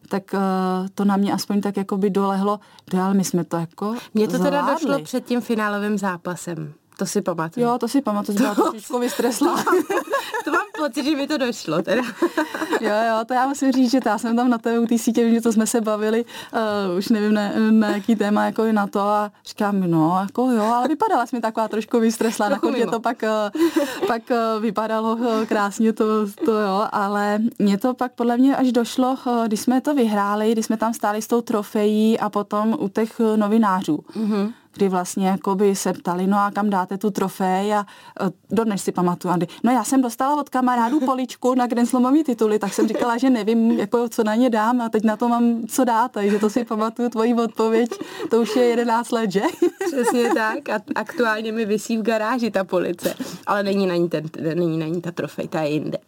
tak 0.08 0.22
uh, 0.34 0.88
to 0.94 1.04
na 1.04 1.16
mě 1.16 1.32
aspoň 1.32 1.60
tak 1.60 1.76
jako 1.76 1.96
by 1.96 2.10
dolehlo, 2.10 2.60
dál 2.92 3.14
my 3.14 3.24
jsme 3.24 3.44
to 3.44 3.56
jako 3.56 3.94
Mně 4.14 4.28
to 4.28 4.38
teda 4.38 4.72
došlo 4.72 5.02
před 5.02 5.24
tím 5.24 5.40
finálovým 5.40 5.98
zápasem. 5.98 6.72
To 6.98 7.06
si 7.06 7.22
pamatuju. 7.22 7.66
Jo, 7.66 7.78
to 7.78 7.88
si 7.88 8.02
pamatuju, 8.02 8.38
že 8.38 8.44
byla 8.44 8.54
trošičku 8.54 8.98
vystresla. 8.98 9.56
to 10.44 10.50
mám 10.50 10.66
pocit, 10.78 11.04
že 11.04 11.16
mi 11.16 11.26
to 11.26 11.36
došlo 11.38 11.82
teda. 11.82 12.02
jo, 12.80 12.94
jo, 13.08 13.24
to 13.26 13.34
já 13.34 13.46
musím 13.46 13.72
říct, 13.72 13.90
že 13.90 14.00
já 14.06 14.18
jsem 14.18 14.36
tam 14.36 14.50
na 14.50 14.58
té, 14.58 14.78
u 14.78 14.86
té 14.86 14.98
sítě, 14.98 15.30
že 15.30 15.40
to 15.40 15.52
jsme 15.52 15.66
se 15.66 15.80
bavili, 15.80 16.24
uh, 16.24 16.98
už 16.98 17.08
nevím 17.08 17.34
na, 17.34 17.50
na 17.70 17.90
jaký 17.90 18.16
téma, 18.16 18.44
jako 18.44 18.64
i 18.64 18.72
na 18.72 18.86
to 18.86 19.00
a 19.00 19.32
říkám, 19.46 19.90
no, 19.90 20.18
jako 20.20 20.50
jo, 20.50 20.62
ale 20.62 20.88
vypadala 20.88 21.26
jsi 21.26 21.36
mi 21.36 21.42
taková 21.42 21.68
trošku 21.68 22.00
vystresla, 22.00 22.48
nakonec 22.48 22.90
to 22.90 23.00
pak, 23.00 23.22
uh, 23.22 23.62
pak 24.06 24.22
uh, 24.30 24.62
vypadalo 24.62 25.16
uh, 25.16 25.44
krásně 25.44 25.92
to, 25.92 26.04
to 26.44 26.60
jo, 26.60 26.88
ale 26.92 27.38
mě 27.58 27.78
to 27.78 27.94
pak 27.94 28.12
podle 28.12 28.36
mě 28.36 28.56
až 28.56 28.72
došlo, 28.72 29.16
uh, 29.26 29.44
když 29.46 29.60
jsme 29.60 29.80
to 29.80 29.94
vyhráli, 29.94 30.52
když 30.52 30.66
jsme 30.66 30.76
tam 30.76 30.94
stáli 30.94 31.22
s 31.22 31.26
tou 31.26 31.40
trofejí 31.40 32.18
a 32.18 32.30
potom 32.30 32.76
u 32.80 32.88
těch 32.88 33.20
novinářů. 33.36 33.98
Mm-hmm 34.16 34.52
kdy 34.76 34.88
vlastně 34.88 35.28
jakoby 35.28 35.76
se 35.76 35.92
ptali, 35.92 36.26
no 36.26 36.38
a 36.38 36.50
kam 36.50 36.70
dáte 36.70 36.98
tu 36.98 37.10
trofej 37.10 37.74
a 37.74 37.86
e, 38.20 38.30
dodnes 38.50 38.82
si 38.82 38.92
pamatuju, 38.92 39.34
Andy. 39.34 39.46
No 39.64 39.72
já 39.72 39.84
jsem 39.84 40.02
dostala 40.02 40.40
od 40.40 40.48
kamarádů 40.48 41.00
poličku 41.00 41.54
na 41.54 41.66
Grand 41.66 41.90
tituly, 42.26 42.58
tak 42.58 42.74
jsem 42.74 42.88
říkala, 42.88 43.18
že 43.18 43.30
nevím, 43.30 43.70
jako, 43.70 44.08
co 44.08 44.24
na 44.24 44.34
ně 44.34 44.50
dám 44.50 44.80
a 44.80 44.88
teď 44.88 45.04
na 45.04 45.16
to 45.16 45.28
mám 45.28 45.66
co 45.66 45.84
dát, 45.84 46.12
takže 46.12 46.38
to 46.38 46.50
si 46.50 46.64
pamatuju 46.64 47.08
tvoji 47.08 47.34
odpověď, 47.34 47.90
to 48.30 48.40
už 48.40 48.56
je 48.56 48.64
11 48.64 49.10
let, 49.10 49.32
že? 49.32 49.42
Přesně 49.86 50.34
tak 50.34 50.68
a 50.68 50.80
aktuálně 50.94 51.52
mi 51.52 51.64
vysí 51.64 51.98
v 51.98 52.02
garáži 52.02 52.50
ta 52.50 52.64
police, 52.64 53.14
ale 53.46 53.62
není 53.62 53.86
na 53.86 53.96
ní, 53.96 54.08
ten, 54.08 54.24
není 54.54 54.78
na 54.78 54.86
ní 54.86 55.00
ta 55.00 55.10
trofej, 55.10 55.48
ta 55.48 55.62
je 55.62 55.70
jinde. 55.70 55.98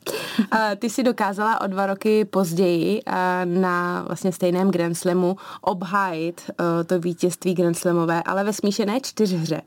A 0.51 0.75
ty 0.77 0.91
si 0.91 1.03
dokázala 1.03 1.61
o 1.61 1.67
dva 1.67 1.87
roky 1.87 2.25
později 2.25 3.03
na 3.45 4.05
vlastně 4.07 4.33
stejném 4.33 4.71
Grand 4.71 4.99
Slamu 4.99 5.37
obhájit 5.61 6.41
e, 6.51 6.85
to 6.85 6.99
vítězství 6.99 7.55
Grand 7.55 7.79
Slamové, 7.79 8.23
ale 8.23 8.45
ve 8.45 8.53
smíšené 8.59 9.01
čtyřhře. 9.01 9.63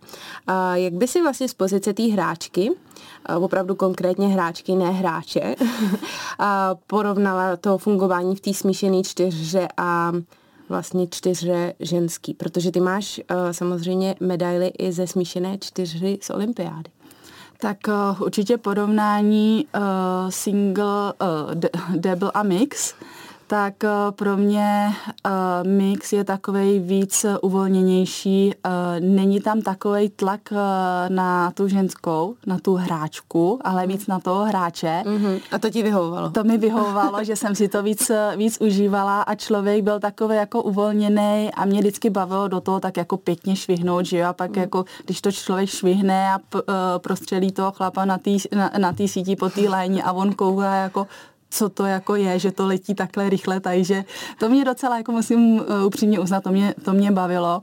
Jak 0.73 0.93
by 0.93 1.07
si 1.07 1.21
vlastně 1.21 1.47
z 1.47 1.53
pozice 1.53 1.93
té 1.93 2.03
hráčky, 2.03 2.71
opravdu 3.37 3.75
konkrétně 3.75 4.27
hráčky, 4.27 4.75
ne 4.75 4.91
hráče, 4.91 5.55
porovnala 6.87 7.55
to 7.57 7.77
fungování 7.77 8.35
v 8.35 8.39
té 8.39 8.53
smíšené 8.53 9.03
čtyřhře 9.03 9.67
a 9.77 10.11
vlastně 10.71 11.07
čtyřhře 11.07 11.73
ženský, 11.79 12.33
protože 12.33 12.71
ty 12.71 12.79
máš 12.79 13.19
uh, 13.19 13.51
samozřejmě 13.51 14.15
medaily 14.19 14.67
i 14.67 14.91
ze 14.91 15.07
smíšené 15.07 15.57
čtyřhry 15.57 16.19
z 16.21 16.29
olympiády. 16.29 16.91
Tak 17.57 17.77
uh, 17.87 18.21
určitě 18.21 18.57
porovnání 18.57 19.65
uh, 19.75 19.81
single, 20.29 21.13
uh, 21.21 21.61
double 21.95 22.31
a 22.33 22.43
mix 22.43 22.93
tak 23.51 23.83
eh, 23.83 23.89
pro 24.11 24.37
mě 24.37 24.93
uh, 25.25 25.31
mix 25.67 26.13
je 26.13 26.23
takový 26.23 26.79
víc 26.79 27.25
uvolněnější. 27.41 28.53
Uh, 28.65 28.71
není 28.99 29.39
tam 29.41 29.61
takový 29.61 30.09
tlak 30.09 30.39
na 31.09 31.51
tu 31.51 31.67
ženskou, 31.67 32.35
na 32.45 32.59
tu 32.59 32.75
hráčku, 32.75 33.59
ale 33.63 33.87
víc 33.87 34.07
na 34.07 34.19
toho 34.19 34.45
hráče. 34.45 35.03
Mm-hmm. 35.05 35.41
A 35.51 35.59
to 35.59 35.69
ti 35.69 35.83
vyhovovalo? 35.83 36.29
To 36.29 36.43
mi 36.43 36.57
vyhovovalo, 36.57 37.23
že 37.23 37.35
jsem 37.35 37.55
si 37.55 37.67
to 37.67 37.83
víc, 37.83 38.11
víc 38.35 38.57
užívala 38.61 39.21
a 39.21 39.35
člověk 39.35 39.83
byl 39.83 39.99
takový 39.99 40.35
jako 40.35 40.63
uvolněný 40.63 41.49
a 41.53 41.65
mě 41.65 41.79
vždycky 41.79 42.09
bavilo 42.09 42.47
do 42.47 42.61
toho 42.61 42.79
tak 42.79 42.97
jako 42.97 43.17
pěkně 43.17 43.55
švihnout, 43.55 44.05
že 44.05 44.17
jo? 44.17 44.27
A 44.29 44.33
pak 44.33 44.55
mm. 44.55 44.61
jako, 44.61 44.85
když 45.05 45.21
to 45.21 45.31
člověk 45.31 45.69
švihne 45.69 46.33
a 46.33 46.39
p- 46.39 46.63
prostřelí 46.97 47.51
toho 47.51 47.71
chlapa 47.71 48.05
na 48.05 48.17
té 48.17 48.31
na, 48.55 48.71
na 48.77 48.93
síti 49.05 49.35
po 49.35 49.49
té 49.49 49.61
léni 49.61 50.03
a 50.03 50.11
on 50.11 50.33
kouká 50.33 50.75
jako 50.75 51.07
co 51.51 51.69
to 51.69 51.85
jako 51.85 52.15
je, 52.15 52.39
že 52.39 52.51
to 52.51 52.67
letí 52.67 52.95
takhle 52.95 53.29
rychle, 53.29 53.59
takže 53.59 54.05
to 54.39 54.49
mě 54.49 54.65
docela, 54.65 54.97
jako 54.97 55.11
musím 55.11 55.59
uh, 55.59 55.85
upřímně 55.85 56.19
uznat, 56.19 56.43
to 56.43 56.49
mě, 56.49 56.75
to 56.85 56.93
mě 56.93 57.11
bavilo. 57.11 57.61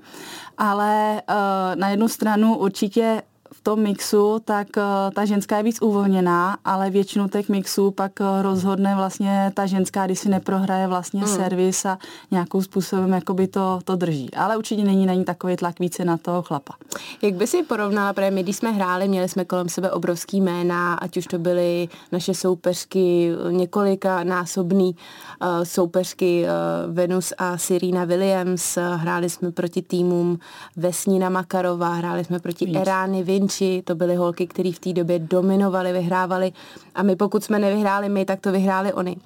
Ale 0.59 1.23
uh, 1.29 1.81
na 1.81 1.89
jednu 1.89 2.09
stranu 2.09 2.57
určitě 2.57 3.23
tom 3.69 3.81
mixu, 3.81 4.41
tak 4.45 4.69
uh, 4.77 4.83
ta 5.15 5.25
ženská 5.25 5.57
je 5.57 5.63
víc 5.63 5.83
uvolněná, 5.83 6.59
ale 6.65 6.91
většinu 6.91 7.29
těch 7.29 7.49
mixů 7.49 7.91
pak 7.91 8.13
uh, 8.21 8.43
rozhodne 8.43 8.95
vlastně 8.95 9.53
ta 9.55 9.67
ženská, 9.67 10.07
když 10.07 10.19
si 10.19 10.29
neprohraje 10.29 10.87
vlastně 10.87 11.21
mm. 11.21 11.27
servis 11.27 11.85
a 11.85 11.99
nějakou 12.31 12.63
způsobem 12.63 13.13
jakoby 13.13 13.49
to, 13.49 13.79
to 13.85 13.97
drží. 13.97 14.35
Ale 14.35 14.57
určitě 14.57 14.85
není 14.85 15.07
na 15.07 15.15
ní 15.15 15.25
takový 15.25 15.57
tlak 15.57 15.81
více 15.81 16.05
na 16.05 16.17
toho 16.17 16.43
chlapa. 16.43 16.75
Jak 17.23 17.35
by 17.35 17.47
si 17.47 17.63
porovnala, 17.63 18.13
protože 18.13 18.31
my, 18.31 18.43
když 18.43 18.57
jsme 18.57 18.71
hráli, 18.71 19.09
měli 19.09 19.29
jsme 19.29 19.45
kolem 19.45 19.69
sebe 19.69 19.91
obrovský 19.91 20.41
jména, 20.41 20.95
ať 20.95 21.17
už 21.17 21.27
to 21.27 21.39
byly 21.39 21.89
naše 22.13 22.35
soupeřky, 22.35 23.31
několika 23.51 24.25
násobný 24.25 24.97
uh, 25.43 25.49
soupeřky 25.65 26.45
uh, 26.45 26.95
Venus 26.95 27.33
a 27.39 27.59
Serena 27.59 28.05
Williams, 28.05 28.79
hráli 28.97 29.31
jsme 29.31 29.53
proti 29.53 29.83
týmům 29.83 30.39
Vesnina 30.77 31.29
Makarová, 31.29 31.95
hráli 31.95 32.25
jsme 32.25 32.39
proti. 32.39 32.73
Erány 32.77 33.23
Vinci, 33.61 33.83
to 33.83 33.95
byly 33.95 34.17
holky, 34.17 34.47
které 34.47 34.73
v 34.73 34.79
té 34.79 34.93
době 34.93 35.19
dominovaly, 35.19 35.93
vyhrávali 35.93 36.53
a 36.95 37.03
my 37.03 37.17
pokud 37.17 37.45
jsme 37.45 37.59
nevyhráli 37.59 38.09
my, 38.09 38.25
tak 38.25 38.41
to 38.41 38.53
vyhráli 38.53 38.93
oni. 38.93 39.17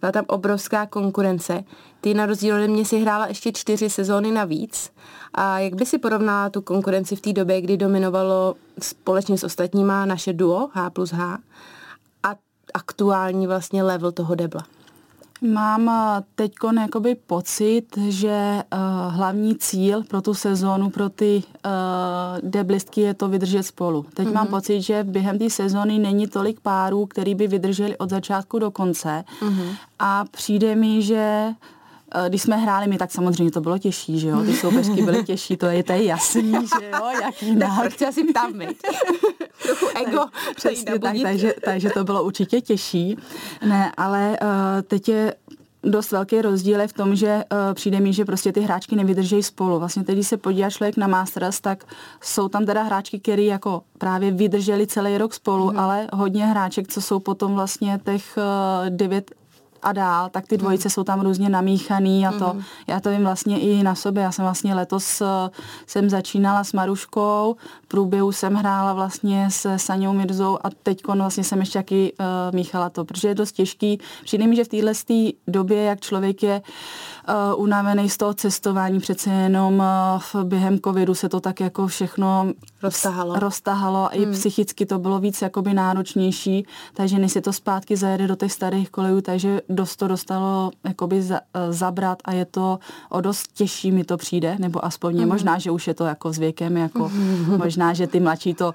Byla 0.00 0.12
tam 0.12 0.24
obrovská 0.28 0.86
konkurence. 0.86 1.64
Ty 2.00 2.14
na 2.14 2.26
rozdíl 2.26 2.54
ode 2.54 2.68
mě 2.68 2.84
si 2.84 2.98
hrála 2.98 3.26
ještě 3.26 3.52
čtyři 3.52 3.90
sezóny 3.90 4.30
navíc. 4.30 4.92
A 5.34 5.58
jak 5.58 5.74
by 5.74 5.86
si 5.86 5.98
porovnala 5.98 6.50
tu 6.50 6.62
konkurenci 6.62 7.16
v 7.16 7.20
té 7.20 7.32
době, 7.32 7.60
kdy 7.60 7.76
dominovalo 7.76 8.54
společně 8.82 9.38
s 9.38 9.44
ostatníma 9.44 10.06
naše 10.06 10.32
duo 10.32 10.68
H 10.72 10.90
plus 10.90 11.10
H 11.10 11.38
a 12.22 12.34
aktuální 12.74 13.46
vlastně 13.46 13.82
level 13.82 14.12
toho 14.12 14.34
debla? 14.34 14.62
Mám 15.42 15.88
eh, 15.88 16.22
teď 16.34 16.52
jakoby 16.80 17.14
pocit, 17.14 17.86
že 18.08 18.62
uh, 18.72 19.14
hlavní 19.14 19.56
cíl 19.56 20.04
pro 20.04 20.22
tu 20.22 20.34
sezónu, 20.34 20.90
pro 20.90 21.08
ty 21.08 21.42
uh, 21.64 22.50
deblistky 22.50 23.00
je 23.00 23.14
to 23.14 23.28
vydržet 23.28 23.62
spolu. 23.62 24.06
Teď 24.14 24.28
mm-hmm. 24.28 24.32
mám 24.32 24.44
mhm. 24.44 24.50
pocit, 24.50 24.82
že 24.82 25.04
během 25.04 25.38
té 25.38 25.50
sezóny 25.50 25.98
není 25.98 26.26
tolik 26.26 26.60
párů, 26.60 27.06
který 27.06 27.34
by 27.34 27.46
vydrželi 27.46 27.98
od 27.98 28.10
začátku 28.10 28.58
do 28.58 28.70
konce 28.70 29.24
mm-hmm. 29.42 29.76
a 29.98 30.24
přijde 30.30 30.74
mi, 30.74 31.02
že 31.02 31.48
když 32.28 32.42
jsme 32.42 32.56
hráli 32.56 32.86
my, 32.86 32.98
tak 32.98 33.10
samozřejmě 33.10 33.50
to 33.50 33.60
bylo 33.60 33.78
těžší, 33.78 34.18
že 34.18 34.28
jo, 34.28 34.42
ty 34.42 34.56
soupeřky 34.56 35.02
byly 35.02 35.24
těžší, 35.24 35.56
to 35.56 35.66
je, 35.66 35.82
to 35.82 35.92
je 35.92 36.04
jasný, 36.04 36.52
že 36.80 36.86
jo, 36.86 37.06
jak 37.22 37.42
jinak. 37.42 37.80
Proč 37.80 38.02
asi 38.02 38.24
ptám, 38.24 38.52
Trochu 39.62 39.86
ego. 40.06 40.18
Tak, 40.18 40.56
přesně 40.56 40.98
tak, 40.98 41.16
takže, 41.22 41.54
takže 41.64 41.90
to 41.90 42.04
bylo 42.04 42.24
určitě 42.24 42.60
těžší. 42.60 43.16
Ne, 43.66 43.92
ale 43.96 44.38
uh, 44.42 44.82
teď 44.82 45.08
je 45.08 45.34
dost 45.82 46.12
velký 46.12 46.42
rozdíl 46.42 46.80
je 46.80 46.88
v 46.88 46.92
tom, 46.92 47.16
že 47.16 47.44
uh, 47.52 47.74
přijde 47.74 48.00
mi, 48.00 48.12
že 48.12 48.24
prostě 48.24 48.52
ty 48.52 48.60
hráčky 48.60 48.96
nevydrží 48.96 49.42
spolu. 49.42 49.78
Vlastně 49.78 50.04
teď, 50.04 50.14
když 50.14 50.26
se 50.26 50.36
podívá 50.36 50.70
člověk 50.70 50.96
na 50.96 51.06
Masters, 51.06 51.60
tak 51.60 51.84
jsou 52.20 52.48
tam 52.48 52.66
teda 52.66 52.82
hráčky, 52.82 53.20
které 53.20 53.42
jako 53.42 53.82
právě 53.98 54.30
vydrželi 54.30 54.86
celý 54.86 55.18
rok 55.18 55.34
spolu, 55.34 55.72
mm. 55.72 55.78
ale 55.78 56.08
hodně 56.12 56.46
hráček, 56.46 56.88
co 56.88 57.00
jsou 57.00 57.18
potom 57.18 57.54
vlastně 57.54 58.00
těch 58.04 58.38
uh, 58.38 58.90
devět 58.90 59.30
a 59.82 59.92
dál, 59.92 60.28
tak 60.28 60.46
ty 60.46 60.56
dvojice 60.56 60.88
mm. 60.88 60.90
jsou 60.90 61.04
tam 61.04 61.20
různě 61.20 61.48
namíchaný 61.48 62.26
a 62.26 62.32
to, 62.32 62.54
mm. 62.54 62.62
já 62.86 63.00
to 63.00 63.10
vím 63.10 63.22
vlastně 63.22 63.60
i 63.60 63.82
na 63.82 63.94
sobě. 63.94 64.22
Já 64.22 64.32
jsem 64.32 64.44
vlastně 64.44 64.74
letos 64.74 65.20
uh, 65.20 65.26
jsem 65.86 66.10
začínala 66.10 66.64
s 66.64 66.72
Maruškou, 66.72 67.56
v 67.82 67.86
průběhu 67.86 68.32
jsem 68.32 68.54
hrála 68.54 68.92
vlastně 68.92 69.48
s 69.50 69.76
Saňou 69.76 70.12
Mirzou 70.12 70.58
a 70.64 70.70
teď 70.82 71.06
vlastně 71.06 71.44
jsem 71.44 71.60
ještě 71.60 71.78
taky 71.78 72.12
uh, 72.20 72.26
míchala 72.54 72.90
to, 72.90 73.04
protože 73.04 73.28
je 73.28 73.34
dost 73.34 73.52
těžký. 73.52 73.98
Přijde 74.24 74.46
mi, 74.46 74.56
že 74.56 74.64
v 74.64 74.68
téhle 74.68 74.92
době, 75.48 75.84
jak 75.84 76.00
člověk 76.00 76.42
je 76.42 76.62
uh, 77.28 77.62
unavený 77.62 78.10
z 78.10 78.16
toho 78.16 78.34
cestování, 78.34 79.00
přece 79.00 79.30
jenom 79.30 79.82
uh, 80.34 80.44
během 80.44 80.78
covidu 80.78 81.14
se 81.14 81.28
to 81.28 81.40
tak 81.40 81.60
jako 81.60 81.86
všechno 81.86 82.52
roztahalo. 82.82 83.34
roztahalo 83.38 84.04
a 84.04 84.08
i 84.08 84.26
psychicky 84.26 84.86
to 84.86 84.98
bylo 84.98 85.18
víc 85.18 85.42
jakoby 85.42 85.74
náročnější, 85.74 86.66
takže 86.94 87.18
než 87.18 87.32
se 87.32 87.40
to 87.40 87.52
zpátky 87.52 87.96
zajede 87.96 88.26
do 88.26 88.36
těch 88.36 88.52
starých 88.52 88.90
kolejů, 88.90 89.20
takže 89.20 89.60
dost 89.68 89.96
to 89.96 90.08
dostalo 90.08 90.70
jakoby 90.84 91.22
za, 91.22 91.40
eh, 91.54 91.72
zabrat 91.72 92.18
a 92.24 92.32
je 92.32 92.44
to 92.44 92.78
o 93.10 93.20
dost 93.20 93.52
těžší 93.54 93.92
mi 93.92 94.04
to 94.04 94.16
přijde, 94.16 94.56
nebo 94.58 94.84
aspoň 94.84 95.22
mm. 95.22 95.28
možná, 95.28 95.58
že 95.58 95.70
už 95.70 95.86
je 95.86 95.94
to 95.94 96.04
jako 96.04 96.32
s 96.32 96.38
věkem, 96.38 96.76
jako 96.76 97.08
mm. 97.08 97.58
možná, 97.58 97.92
že 97.92 98.06
ty 98.06 98.20
mladší 98.20 98.54
to 98.54 98.74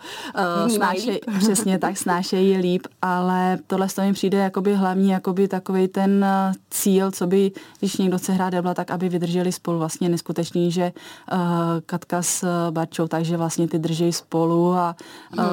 uh, 0.64 0.72
snášejí, 0.72 1.20
přesně 1.40 1.80
tak, 1.80 1.98
snášejí 1.98 2.58
líp, 2.58 2.88
ale 3.02 3.58
tohle 3.68 3.88
to 3.88 4.02
mi 4.02 4.14
přijde 4.14 4.38
jakoby 4.38 4.76
hlavní, 4.76 5.10
jakoby 5.10 5.48
takový 5.48 5.88
ten 5.88 6.26
uh, 6.26 6.54
cíl, 6.70 7.12
co 7.12 7.28
by, 7.28 7.52
když 7.80 7.98
někdo 7.98 8.18
chce 8.18 8.32
hrát 8.34 8.50
debla, 8.50 8.74
tak 8.74 8.92
aby 8.92 9.10
vydrželi 9.10 9.52
spolu. 9.52 9.80
Vlastně 9.80 10.10
neskutečný, 10.10 10.72
že 10.72 10.92
uh, 11.32 11.40
Katka 11.86 12.22
s 12.22 12.48
Barčou, 12.72 13.08
takže 13.08 13.38
vlastně 13.38 13.68
ty 13.68 13.80
drží 13.80 13.95
spolu 14.12 14.74
a 14.74 14.96
uh, 15.38 15.44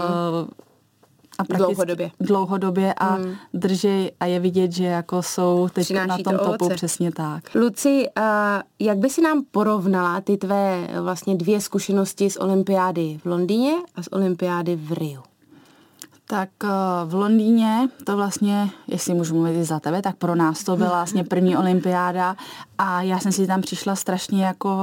a 1.39 1.57
dlouhodobě. 1.57 2.11
Dlouhodobě 2.21 2.95
a 2.95 3.15
hmm. 3.15 3.35
drží 3.55 4.11
a 4.21 4.27
je 4.27 4.41
vidět, 4.41 4.73
že 4.73 4.85
jako 4.85 5.23
jsou 5.23 5.69
teď 5.73 5.91
na 5.95 6.19
tom 6.19 6.39
to 6.39 6.45
topu 6.45 6.69
přesně 6.69 7.13
tak. 7.13 7.55
Luci, 7.55 8.09
uh, 8.19 8.25
jak 8.79 8.99
by 8.99 9.11
si 9.11 9.23
nám 9.23 9.45
porovnala 9.51 10.21
ty 10.21 10.37
tvé 10.37 10.89
vlastně 11.01 11.37
dvě 11.37 11.61
zkušenosti 11.61 12.31
z 12.31 12.37
olympiády 12.37 13.19
v 13.23 13.27
Londýně 13.27 13.73
a 13.95 14.03
z 14.03 14.09
olympiády 14.13 14.77
v 14.77 14.93
Riu? 14.93 15.23
Tak 16.27 16.49
eh, 16.65 16.69
v 17.05 17.15
Londýně 17.15 17.89
to 18.05 18.17
vlastně, 18.17 18.71
jestli 18.87 19.15
můžu 19.15 19.35
mluvit 19.35 19.65
za 19.65 19.81
tebe, 19.81 20.03
tak 20.03 20.17
pro 20.17 20.35
nás 20.35 20.65
to 20.65 20.77
byla 20.77 20.91
vlastně 20.91 21.25
první 21.25 21.57
olympiáda 21.57 22.37
a 22.79 23.03
já 23.03 23.19
jsem 23.19 23.33
si 23.33 23.47
tam 23.47 23.61
přišla 23.61 23.97
strašně 23.97 24.45
jako 24.45 24.77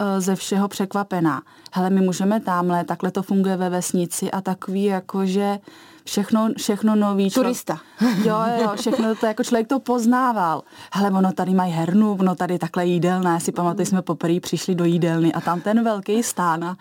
eh, 0.00 0.20
ze 0.20 0.36
všeho 0.36 0.68
překvapená. 0.68 1.42
Hele, 1.72 1.90
my 1.90 2.00
můžeme 2.00 2.40
tamhle, 2.40 2.84
takhle 2.84 3.10
to 3.10 3.22
funguje 3.22 3.56
ve 3.56 3.70
vesnici 3.70 4.30
a 4.30 4.40
takový 4.40 4.84
jako, 4.84 5.26
že 5.26 5.58
všechno, 6.04 6.48
všechno 6.58 6.96
nový. 6.96 7.30
Turista. 7.30 7.80
Jo, 8.24 8.36
jo, 8.62 8.72
všechno 8.76 9.14
to, 9.14 9.26
jako 9.26 9.44
člověk 9.44 9.68
to 9.68 9.80
poznával. 9.80 10.62
Hele, 10.92 11.10
ono 11.10 11.32
tady 11.32 11.54
mají 11.54 11.72
hernu, 11.72 12.12
ono 12.20 12.34
tady 12.34 12.58
takhle 12.58 12.86
jídelné. 12.86 13.40
Si 13.40 13.52
pamatuju, 13.52 13.86
jsme 13.86 14.02
poprvé 14.02 14.40
přišli 14.40 14.74
do 14.74 14.84
jídelny 14.84 15.32
a 15.32 15.40
tam 15.40 15.60
ten 15.60 15.84
velký 15.84 16.22
stán 16.22 16.64
a, 16.64 16.76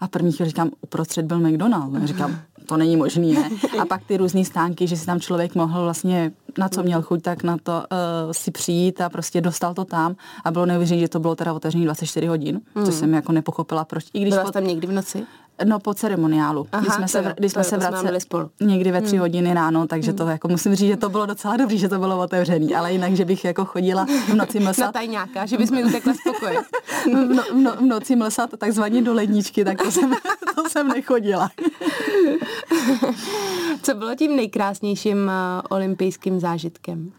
a 0.00 0.08
první 0.08 0.32
chvíli 0.32 0.48
říkám, 0.48 0.70
uprostřed 0.80 1.24
byl 1.24 1.40
McDonald. 1.40 2.04
Říkám, 2.04 2.38
to 2.66 2.76
není 2.76 2.96
možný, 2.96 3.32
ne? 3.32 3.50
A 3.78 3.84
pak 3.84 4.04
ty 4.04 4.16
různé 4.16 4.44
stánky, 4.44 4.86
že 4.86 4.96
si 4.96 5.06
tam 5.06 5.20
člověk 5.20 5.54
mohl 5.54 5.82
vlastně, 5.82 6.32
na 6.58 6.68
co 6.68 6.82
měl 6.82 7.02
chuť, 7.02 7.22
tak 7.22 7.42
na 7.42 7.56
to 7.62 7.72
uh, 7.72 8.32
si 8.32 8.50
přijít 8.50 9.00
a 9.00 9.08
prostě 9.08 9.40
dostal 9.40 9.74
to 9.74 9.84
tam. 9.84 10.16
A 10.44 10.50
bylo 10.50 10.66
neuvěřitelné, 10.66 11.00
že 11.00 11.08
to 11.08 11.20
bylo 11.20 11.34
teda 11.34 11.52
otevřené 11.52 11.84
24 11.84 12.26
hodin, 12.26 12.60
mm. 12.74 12.84
což 12.84 12.94
jsem 12.94 13.14
jako 13.14 13.32
nepochopila, 13.32 13.84
proč. 13.84 14.04
I 14.14 14.20
když 14.20 14.34
Byla 14.34 14.52
tam 14.52 14.66
někdy 14.66 14.86
v 14.86 14.92
noci? 14.92 15.26
No 15.64 15.78
po 15.78 15.94
ceremoniálu, 15.94 16.66
Aha, 16.72 16.82
když 16.82 16.94
jsme 16.94 17.08
se, 17.08 17.34
když 17.38 17.52
jsme 17.52 17.64
se 17.64 17.76
vraceli 17.76 18.20
spolu. 18.20 18.50
někdy 18.60 18.92
ve 18.92 19.02
tři 19.02 19.16
hmm. 19.16 19.20
hodiny 19.20 19.54
ráno, 19.54 19.86
takže 19.86 20.10
hmm. 20.10 20.18
to 20.18 20.26
jako 20.26 20.48
musím 20.48 20.74
říct, 20.74 20.88
že 20.88 20.96
to 20.96 21.08
bylo 21.08 21.26
docela 21.26 21.56
dobrý, 21.56 21.78
že 21.78 21.88
to 21.88 21.98
bylo 21.98 22.18
otevřený, 22.18 22.74
ale 22.74 22.92
jinak, 22.92 23.16
že 23.16 23.24
bych 23.24 23.44
jako 23.44 23.64
chodila 23.64 24.06
v 24.28 24.34
noci 24.34 24.60
mlsat. 24.60 24.86
Na 24.86 24.92
tajňáka, 24.92 25.46
že 25.46 25.58
bys 25.58 25.70
mi 25.70 25.84
utekla 25.84 26.14
z 26.14 26.16
pokoje. 26.24 26.58
v, 27.04 27.34
no, 27.34 27.42
v, 27.42 27.54
no, 27.54 27.76
v 27.76 27.80
noci 27.80 28.16
mlsat 28.16 28.50
takzvaně 28.58 29.02
do 29.02 29.14
ledničky, 29.14 29.64
tak 29.64 29.82
to 29.82 29.90
jsem, 29.90 30.14
to 30.54 30.68
jsem 30.68 30.88
nechodila. 30.88 31.50
Co 33.82 33.94
bylo 33.94 34.14
tím 34.14 34.36
nejkrásnějším 34.36 35.18
uh, 35.18 35.32
olympijským 35.70 36.40
zážitkem? 36.40 37.12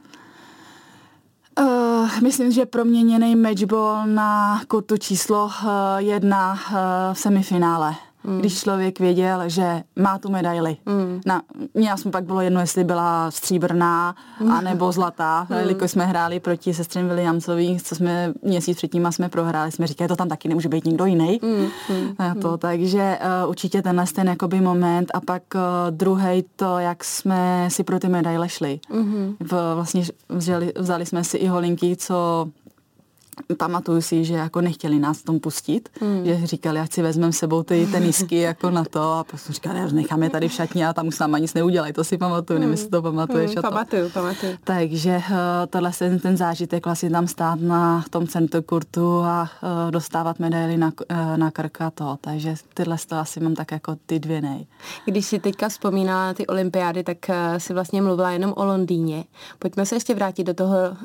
Uh, 1.59 2.21
myslím, 2.23 2.51
že 2.51 2.65
proměněný 2.65 3.35
matchball 3.35 4.07
na 4.07 4.61
kurtu 4.67 4.97
číslo 4.97 5.45
uh, 5.45 5.51
jedna 5.97 6.53
uh, 6.53 6.77
v 7.13 7.19
semifinále 7.19 7.95
mm. 8.27 8.39
když 8.39 8.61
člověk 8.61 8.99
věděl, 8.99 9.49
že 9.49 9.83
má 9.95 10.17
tu 10.17 10.31
medaili. 10.31 10.77
Mm. 10.85 11.21
Na, 11.25 11.41
mě 11.73 11.97
jsme 11.97 12.11
pak 12.11 12.23
bylo 12.23 12.41
jedno, 12.41 12.59
jestli 12.59 12.83
byla 12.83 13.31
stříbrná 13.31 14.15
mm. 14.39 14.51
anebo 14.51 14.91
zlatá, 14.91 15.47
mm. 15.49 15.57
jelikož 15.57 15.91
jsme 15.91 16.05
hráli 16.05 16.39
proti 16.39 16.73
sestřem 16.73 17.07
Williamsových, 17.07 17.83
co 17.83 17.95
jsme 17.95 18.33
měsíc 18.41 18.77
předtím 18.77 19.05
a 19.05 19.11
jsme 19.11 19.29
prohráli, 19.29 19.71
jsme 19.71 19.87
říkali, 19.87 20.07
to 20.07 20.15
tam 20.15 20.29
taky 20.29 20.47
nemůže 20.47 20.69
být 20.69 20.85
nikdo 20.85 21.05
jiný. 21.05 21.39
Mm. 21.43 21.67
Mm. 21.95 22.41
to, 22.41 22.51
mm. 22.51 22.57
takže 22.57 23.19
uh, 23.43 23.49
určitě 23.49 23.81
tenhle 23.81 24.05
ten 24.15 24.27
jakoby 24.27 24.61
moment 24.61 25.11
a 25.13 25.21
pak 25.21 25.43
uh, 25.55 25.61
druhý 25.89 26.45
to, 26.55 26.79
jak 26.79 27.03
jsme 27.03 27.67
si 27.71 27.83
pro 27.83 27.99
ty 27.99 28.09
medaile 28.09 28.49
šli. 28.49 28.79
Mm. 28.93 29.35
V, 29.39 29.75
vlastně 29.75 30.03
vzali, 30.29 30.73
vzali 30.75 31.05
jsme 31.05 31.23
si 31.23 31.37
i 31.37 31.47
holinky, 31.47 31.95
co 31.95 32.47
pamatuju 33.57 34.01
si, 34.01 34.25
že 34.25 34.33
jako 34.33 34.61
nechtěli 34.61 34.99
nás 34.99 35.23
tom 35.23 35.39
pustit, 35.39 35.89
mm. 36.01 36.25
že 36.25 36.47
říkali, 36.47 36.79
ať 36.79 36.93
si 36.93 37.01
vezmeme 37.01 37.33
sebou 37.33 37.63
ty 37.63 37.87
tenisky 37.91 38.39
jako 38.51 38.69
na 38.69 38.83
to 38.83 39.11
a 39.11 39.23
prostě 39.23 39.53
říkali, 39.53 39.93
necháme 39.93 40.29
tady 40.29 40.47
v 40.47 40.51
šatně 40.51 40.87
a 40.87 40.93
tam 40.93 41.07
už 41.07 41.15
s 41.15 41.19
náma 41.19 41.37
nic 41.37 41.53
neudělají, 41.53 41.93
to 41.93 42.03
si 42.03 42.17
pamatuju, 42.17 42.59
nevím, 42.59 42.71
jestli 42.71 42.89
to 42.89 43.01
pamatuješ. 43.01 43.55
Mm, 43.55 43.61
pamatuju, 43.61 44.09
pamatuju. 44.09 44.57
Takže 44.63 45.17
uh, 45.17 45.33
tohle 45.69 45.91
ten, 45.99 46.19
ten 46.19 46.37
zážitek 46.37 46.85
vlastně 46.85 47.09
tam 47.09 47.27
stát 47.27 47.59
na 47.59 48.03
tom 48.09 48.27
centokurtu 48.27 49.19
a 49.19 49.49
uh, 49.63 49.91
dostávat 49.91 50.39
medaily 50.39 50.77
na, 50.77 50.91
uh, 51.11 51.37
na 51.37 51.51
krk 51.51 51.81
a 51.81 51.91
to, 51.91 52.17
takže 52.21 52.55
tyhle 52.73 52.97
to 53.07 53.15
asi 53.15 53.39
mám 53.39 53.55
tak 53.55 53.71
jako 53.71 53.95
ty 54.05 54.19
dvě 54.19 54.41
nej. 54.41 54.67
Když 55.05 55.25
si 55.25 55.39
teďka 55.39 55.69
vzpomínala 55.69 56.25
na 56.25 56.33
ty 56.33 56.47
olympiády, 56.47 57.03
tak 57.03 57.17
uh, 57.29 57.35
si 57.57 57.73
vlastně 57.73 58.01
mluvila 58.01 58.31
jenom 58.31 58.53
o 58.55 58.65
Londýně. 58.65 59.23
Pojďme 59.59 59.85
se 59.85 59.95
ještě 59.95 60.15
vrátit 60.15 60.43
do 60.43 60.53
toho 60.53 60.77
uh, 60.89 60.97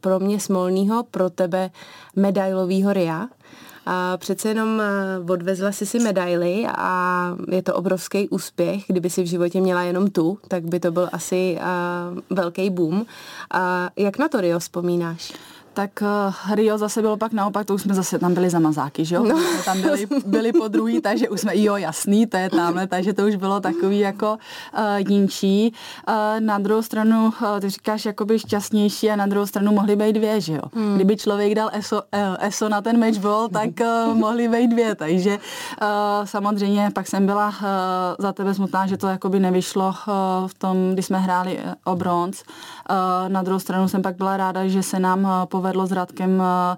pro 0.00 0.20
mě 0.20 0.40
smolného, 0.40 1.04
pro 1.10 1.30
tebe 1.30 1.65
medailového 2.16 2.92
RIA. 2.92 3.28
A 3.88 4.16
přece 4.16 4.48
jenom 4.48 4.82
odvezla 5.28 5.72
si 5.72 5.86
si 5.86 5.98
medaily 5.98 6.66
a 6.76 7.30
je 7.48 7.62
to 7.62 7.74
obrovský 7.74 8.28
úspěch. 8.28 8.84
Kdyby 8.86 9.10
si 9.10 9.22
v 9.22 9.26
životě 9.26 9.60
měla 9.60 9.82
jenom 9.82 10.10
tu, 10.10 10.38
tak 10.48 10.64
by 10.64 10.80
to 10.80 10.92
byl 10.92 11.08
asi 11.12 11.58
velký 12.30 12.70
boom. 12.70 13.06
A 13.50 13.90
jak 13.96 14.18
na 14.18 14.28
to 14.28 14.40
Rio 14.40 14.58
vzpomínáš? 14.58 15.32
Tak 15.76 15.90
uh, 16.02 16.54
Rio 16.54 16.78
zase 16.78 17.02
bylo 17.02 17.16
pak 17.16 17.32
naopak, 17.32 17.66
to 17.66 17.74
už 17.74 17.82
jsme 17.82 17.94
zase 17.94 18.18
tam 18.18 18.34
byli 18.34 18.50
zamazáky, 18.50 19.04
že 19.04 19.14
jo? 19.14 19.24
No. 19.24 19.38
Jsme 19.38 19.62
tam 19.62 19.82
byli, 19.82 20.06
byli 20.26 20.52
po 20.52 20.68
druhý, 20.68 21.00
takže 21.00 21.28
už 21.28 21.40
jsme, 21.40 21.58
jo, 21.58 21.76
jasný, 21.76 22.26
to 22.26 22.36
je 22.36 22.50
tamhle, 22.50 22.86
takže 22.86 23.12
to 23.12 23.26
už 23.26 23.36
bylo 23.36 23.60
takový 23.60 23.98
jako 23.98 24.38
uh, 24.78 24.80
jinčí. 25.08 25.72
Uh, 26.08 26.40
na 26.40 26.58
druhou 26.58 26.82
stranu, 26.82 27.24
uh, 27.26 27.60
ty 27.60 27.68
říkáš 27.68 28.04
jakoby 28.04 28.38
šťastnější 28.38 29.10
a 29.10 29.16
na 29.16 29.26
druhou 29.26 29.46
stranu 29.46 29.72
mohly 29.72 29.96
být 29.96 30.12
dvě, 30.12 30.40
že 30.40 30.52
jo? 30.52 30.62
Hmm. 30.74 30.94
Kdyby 30.94 31.16
člověk 31.16 31.54
dal 31.54 31.70
ESO, 31.72 31.96
uh, 31.96 32.46
ESO 32.46 32.68
na 32.68 32.80
ten 32.80 33.00
matchball, 33.00 33.48
tak 33.48 33.70
uh, 33.80 34.14
mohly 34.14 34.48
být 34.48 34.68
dvě, 34.68 34.94
takže 34.94 35.38
uh, 35.38 35.86
samozřejmě 36.24 36.90
pak 36.94 37.06
jsem 37.06 37.26
byla 37.26 37.48
uh, 37.48 37.54
za 38.18 38.32
tebe 38.32 38.54
smutná, 38.54 38.86
že 38.86 38.96
to 38.96 39.06
jakoby 39.06 39.40
nevyšlo 39.40 39.88
uh, 39.88 39.94
v 40.48 40.54
tom, 40.54 40.76
když 40.92 41.06
jsme 41.06 41.18
hráli 41.18 41.58
o 41.84 41.96
bronz. 41.96 42.42
Uh, 42.90 43.28
na 43.28 43.42
druhou 43.42 43.60
stranu 43.60 43.88
jsem 43.88 44.02
pak 44.02 44.16
byla 44.16 44.36
ráda, 44.36 44.66
že 44.68 44.82
se 44.82 44.98
nám 44.98 45.24
uh, 45.24 45.30
povedlo 45.44 45.65
s 45.86 45.92
Radkem 45.92 46.42
eh, 46.42 46.76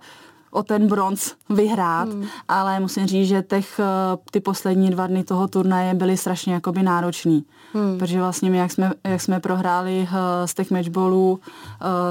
o 0.51 0.63
ten 0.63 0.87
bronz 0.87 1.35
vyhrát, 1.51 2.09
hmm. 2.09 2.25
ale 2.49 2.81
musím 2.81 3.07
říct, 3.07 3.29
že 3.29 3.43
těch, 3.43 3.81
eh, 3.81 3.85
ty 4.31 4.41
poslední 4.41 4.91
dva 4.91 5.07
dny 5.07 5.25
toho 5.25 5.49
turnaje 5.49 5.95
byly 5.95 6.17
strašně 6.17 6.55
jakoby 6.55 6.83
náročný. 6.83 7.45
Hmm. 7.75 7.99
Protože 7.99 8.19
vlastně 8.19 8.51
my, 8.51 8.59
jak 8.59 8.73
jsme, 8.73 8.93
jak 9.05 9.21
jsme 9.21 9.41
prohráli 9.41 10.01
uh, 10.01 10.17
z 10.47 10.55
těch 10.55 10.71
matchballů, 10.71 11.41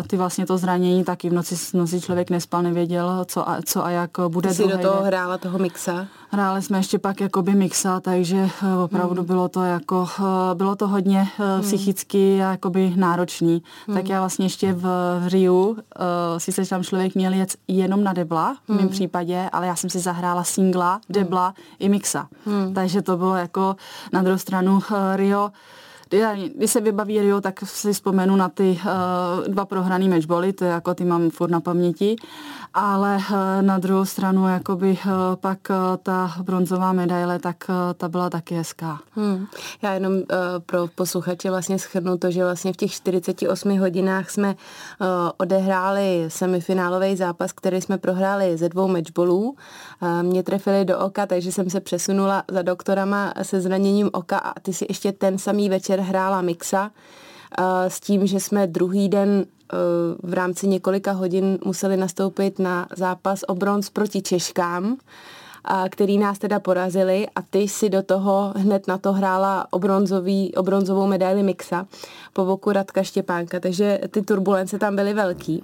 ty 0.08 0.18
vlastně 0.18 0.46
to 0.46 0.58
zranění, 0.58 1.04
taky 1.04 1.30
v 1.30 1.34
noci, 1.34 1.56
v 1.56 1.74
noci 1.74 2.02
člověk 2.02 2.30
nespal, 2.30 2.63
nevěděl, 2.63 3.26
co 3.26 3.50
a, 3.50 3.58
co 3.66 3.86
a 3.86 3.90
jak 3.90 4.12
bude. 4.28 4.50
Ty 4.50 4.56
jsi 4.56 4.68
do 4.68 4.78
toho 4.78 5.04
hrála 5.04 5.38
toho 5.38 5.60
mixa? 5.60 6.08
Hráli 6.30 6.62
jsme 6.62 6.78
ještě 6.78 7.00
pak 7.00 7.22
jakoby 7.22 7.56
mixa, 7.56 8.00
takže 8.00 8.50
uh, 8.63 8.84
opravdu 8.84 9.16
hmm. 9.16 9.26
bylo 9.26 9.50
to 9.50 9.63
jako, 9.63 10.08
uh, 10.20 10.26
bylo 10.54 10.76
to 10.76 10.88
hodně 10.88 11.28
uh, 11.40 11.62
psychicky 11.62 12.44
a 12.44 12.52
jakoby 12.52 12.94
náročný. 12.96 13.63
Hmm. 13.88 13.98
Tak 13.98 14.10
já 14.10 14.20
vlastně 14.20 14.46
ještě 14.46 14.74
v, 14.74 14.82
v 15.20 15.28
Riu, 15.28 15.70
uh, 15.70 15.78
sice 16.38 16.66
tam 16.66 16.84
člověk 16.84 17.16
měl 17.16 17.34
jet 17.34 17.56
jenom 17.68 18.04
na 18.04 18.13
debla, 18.13 18.58
v 18.66 18.70
mém 18.70 18.80
hmm. 18.80 18.90
případě, 18.90 19.50
ale 19.52 19.68
já 19.68 19.76
jsem 19.76 19.90
si 19.90 20.00
zahrála 20.00 20.44
singla, 20.44 21.02
debla 21.10 21.46
hmm. 21.46 21.56
i 21.80 21.90
mixa. 21.90 22.28
Hmm. 22.46 22.74
Takže 22.74 23.02
to 23.02 23.18
bylo 23.18 23.36
jako 23.36 23.76
na 24.13 24.22
druhou 24.22 24.38
stranu 24.38 24.74
uh, 24.74 24.82
Rio 25.16 25.52
když 26.56 26.72
se 26.72 26.82
vybaví 26.82 27.22
Rio, 27.22 27.42
tak 27.42 27.60
si 27.60 27.94
vzpomenu 27.94 28.36
na 28.36 28.50
ty 28.50 28.80
uh, 28.86 29.54
dva 29.54 29.66
prohraný 29.66 30.10
matchboly, 30.10 30.54
to 30.54 30.66
je 30.66 30.72
jako 30.72 30.94
ty 30.94 31.06
mám 31.06 31.30
furt 31.30 31.50
na 31.50 31.60
paměti, 31.60 32.16
ale 32.73 33.17
uh, 33.17 33.36
na 33.62 33.77
druhou 33.77 34.06
stranu 34.06 34.47
jakoby 34.47 34.91
uh, 34.91 35.12
pak 35.36 35.60
uh, 35.69 35.97
ta 36.03 36.34
bronzová 36.43 36.93
medaile, 36.93 37.39
tak 37.39 37.56
ta 37.97 38.08
byla 38.08 38.30
taky 38.30 38.56
hezká. 38.56 38.99
Hmm. 39.15 39.47
Já 39.82 39.93
jenom 39.93 40.13
pro 40.65 40.88
posluchače 40.95 41.49
vlastně 41.49 41.80
schrnu 41.80 42.17
to, 42.17 42.32
že 42.32 42.43
vlastně 42.43 42.73
v 42.73 42.77
těch 42.77 42.91
48 42.91 43.80
hodinách 43.80 44.30
jsme 44.30 44.56
odehráli 45.38 46.25
semifinálový 46.27 47.15
zápas, 47.15 47.51
který 47.51 47.82
jsme 47.82 47.97
prohráli 47.97 48.58
ze 48.58 48.69
dvou 48.69 48.88
matchbolů. 48.88 49.56
Mě 50.21 50.43
trefili 50.43 50.86
do 50.86 50.99
oka, 50.99 51.25
takže 51.25 51.51
jsem 51.51 51.69
se 51.69 51.80
přesunula 51.80 52.43
za 52.51 52.62
doktorama 52.62 53.34
se 53.41 53.62
zraněním 53.62 54.10
oka 54.13 54.38
a 54.38 54.60
ty 54.60 54.73
si 54.73 54.86
ještě 54.89 55.12
ten 55.12 55.38
samý 55.38 55.69
večer 55.69 55.99
hrála 55.99 56.41
mixa 56.41 56.91
eh, 57.60 57.89
s 57.89 57.99
tím, 57.99 58.27
že 58.27 58.39
jsme 58.39 58.67
druhý 58.67 59.10
den 59.10 59.45
eh, 59.45 59.57
v 60.23 60.34
rámci 60.34 60.67
několika 60.67 61.12
hodin 61.12 61.60
museli 61.65 61.97
nastoupit 61.97 62.60
na 62.60 62.88
zápas 62.95 63.43
o 63.47 63.56
bronz 63.56 63.89
proti 63.89 64.21
Češkám, 64.21 64.97
který 65.89 66.17
nás 66.17 66.39
teda 66.39 66.60
porazili. 66.60 67.27
A 67.36 67.41
ty 67.41 67.67
si 67.67 67.89
do 67.89 68.03
toho 68.03 68.53
hned 68.56 68.88
na 68.88 68.97
to 68.97 69.13
hrála 69.13 69.67
o, 69.71 69.80
bronzový, 69.80 70.56
o 70.56 70.63
bronzovou 70.63 71.08
medaili 71.08 71.43
mixa 71.43 71.88
po 72.34 72.45
boku 72.45 72.71
Radka 72.71 73.03
Štěpánka, 73.03 73.60
takže 73.60 73.99
ty 74.12 74.21
turbulence 74.21 74.80
tam 74.80 74.95
byly 74.95 75.13
velký. 75.13 75.63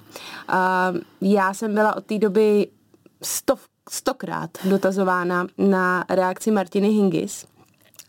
Já 1.22 1.54
jsem 1.54 1.74
byla 1.74 1.96
od 1.96 2.06
té 2.06 2.18
doby 2.18 2.68
stov, 3.24 3.60
stokrát 3.90 4.50
dotazována 4.66 5.48
na 5.58 6.06
reakci 6.10 6.52
Martiny 6.52 6.90
Hingis, 6.90 7.46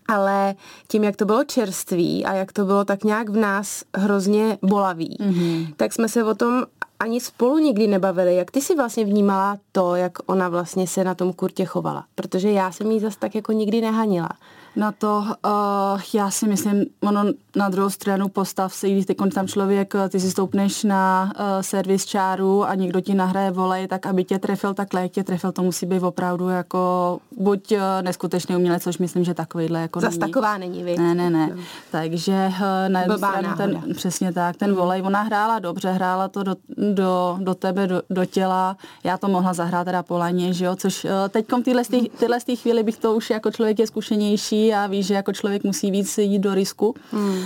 ale 0.08 0.54
tím, 0.88 1.04
jak 1.04 1.16
to 1.16 1.24
bylo 1.24 1.44
čerství 1.44 2.24
a 2.24 2.32
jak 2.32 2.52
to 2.52 2.64
bylo 2.64 2.84
tak 2.84 3.04
nějak 3.04 3.28
v 3.28 3.36
nás 3.36 3.84
hrozně 3.96 4.58
bolavý, 4.62 5.16
mm-hmm. 5.20 5.74
tak 5.76 5.92
jsme 5.92 6.08
se 6.08 6.24
o 6.24 6.34
tom 6.34 6.64
ani 7.00 7.20
spolu 7.20 7.58
nikdy 7.58 7.86
nebavili. 7.86 8.36
Jak 8.36 8.50
ty 8.50 8.60
si 8.60 8.76
vlastně 8.76 9.04
vnímala 9.04 9.58
to, 9.72 9.94
jak 9.94 10.12
ona 10.26 10.48
vlastně 10.48 10.86
se 10.86 11.04
na 11.04 11.14
tom 11.14 11.32
kurtě 11.32 11.64
chovala? 11.64 12.04
Protože 12.14 12.50
já 12.50 12.72
jsem 12.72 12.90
jí 12.90 13.00
zase 13.00 13.18
tak 13.18 13.34
jako 13.34 13.52
nikdy 13.52 13.80
nehanila 13.80 14.28
na 14.76 14.92
to, 14.92 15.24
uh, 15.44 16.00
já 16.14 16.30
si 16.30 16.48
myslím, 16.48 16.84
ono 17.00 17.24
na 17.56 17.68
druhou 17.68 17.90
stranu 17.90 18.28
postav 18.28 18.74
se, 18.74 18.90
když 18.90 19.06
tam 19.34 19.48
člověk, 19.48 19.94
ty 20.08 20.20
si 20.20 20.30
stoupneš 20.30 20.84
na 20.84 21.32
uh, 21.34 21.62
servis 21.62 22.06
čáru 22.06 22.64
a 22.64 22.74
někdo 22.74 23.00
ti 23.00 23.14
nahraje 23.14 23.50
volej, 23.50 23.88
tak 23.88 24.06
aby 24.06 24.24
tě 24.24 24.38
trefil 24.38 24.74
takhle, 24.74 25.02
jak 25.02 25.12
tě 25.12 25.24
trefil, 25.24 25.52
to 25.52 25.62
musí 25.62 25.86
být 25.86 26.02
opravdu 26.02 26.48
jako 26.48 27.18
buď 27.36 27.72
uh, 27.72 27.78
neskutečný 28.02 28.56
umělec, 28.56 28.82
což 28.82 28.98
myslím, 28.98 29.24
že 29.24 29.34
takovýhle 29.34 29.80
jako 29.80 30.00
Zas 30.00 30.10
není. 30.10 30.20
taková 30.20 30.58
není, 30.58 30.84
vy. 30.84 30.96
Ne, 30.96 31.14
ne, 31.14 31.30
ne. 31.30 31.50
No. 31.54 31.62
Takže 31.90 32.48
uh, 32.48 32.88
na 32.88 33.00
jednu 33.00 33.16
stranu 33.16 33.48
ten, 33.56 33.82
přesně 33.94 34.32
tak, 34.32 34.56
ten 34.56 34.74
volej, 34.74 35.02
ona 35.02 35.22
hrála 35.22 35.58
dobře, 35.58 35.90
hrála 35.90 36.28
to 36.28 36.42
do, 36.42 36.56
do, 36.94 37.36
do 37.40 37.54
tebe, 37.54 37.86
do, 37.86 38.02
do 38.10 38.24
těla, 38.24 38.76
já 39.04 39.18
to 39.18 39.28
mohla 39.28 39.52
zahrát 39.52 39.84
teda 39.84 40.02
po 40.02 40.18
laně, 40.18 40.52
že 40.52 40.64
jo, 40.64 40.76
což 40.76 41.04
uh, 41.04 41.10
teď 41.28 41.46
tyhle, 41.64 41.82
tyhle 42.18 42.38
chvíli 42.54 42.82
bych 42.82 42.96
to 42.96 43.14
už 43.14 43.30
jako 43.30 43.50
člověk 43.50 43.78
je 43.78 43.86
zkušenější, 43.86 44.63
a 44.72 44.86
ví, 44.86 45.02
že 45.02 45.14
jako 45.14 45.32
člověk 45.32 45.64
musí 45.64 45.90
víc 45.90 46.18
jít 46.18 46.38
do 46.38 46.54
risku. 46.54 46.94
Hmm 47.12 47.44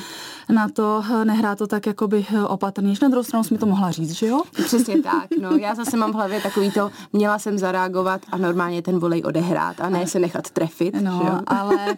na 0.52 0.68
to, 0.68 1.02
nehrá 1.24 1.56
to 1.56 1.66
tak 1.66 1.86
jakoby 1.86 2.26
opatrně. 2.46 2.94
Na 3.02 3.08
druhou 3.08 3.24
stranu 3.24 3.44
mi 3.50 3.58
to 3.58 3.66
mohla 3.66 3.90
říct, 3.90 4.12
že 4.12 4.26
jo? 4.26 4.42
Přesně 4.64 5.02
tak, 5.02 5.26
no. 5.40 5.56
Já 5.56 5.74
zase 5.74 5.96
mám 5.96 6.12
v 6.12 6.14
hlavě 6.14 6.40
takový 6.40 6.70
to, 6.70 6.90
měla 7.12 7.38
jsem 7.38 7.58
zareagovat 7.58 8.20
a 8.32 8.38
normálně 8.38 8.82
ten 8.82 8.98
volej 8.98 9.22
odehrát 9.24 9.80
a 9.80 9.88
ne 9.88 10.06
se 10.06 10.18
nechat 10.18 10.50
trefit. 10.50 10.94
No, 11.00 11.20
že 11.22 11.28
jo? 11.28 11.40
ale 11.46 11.74
uh, 11.74 11.96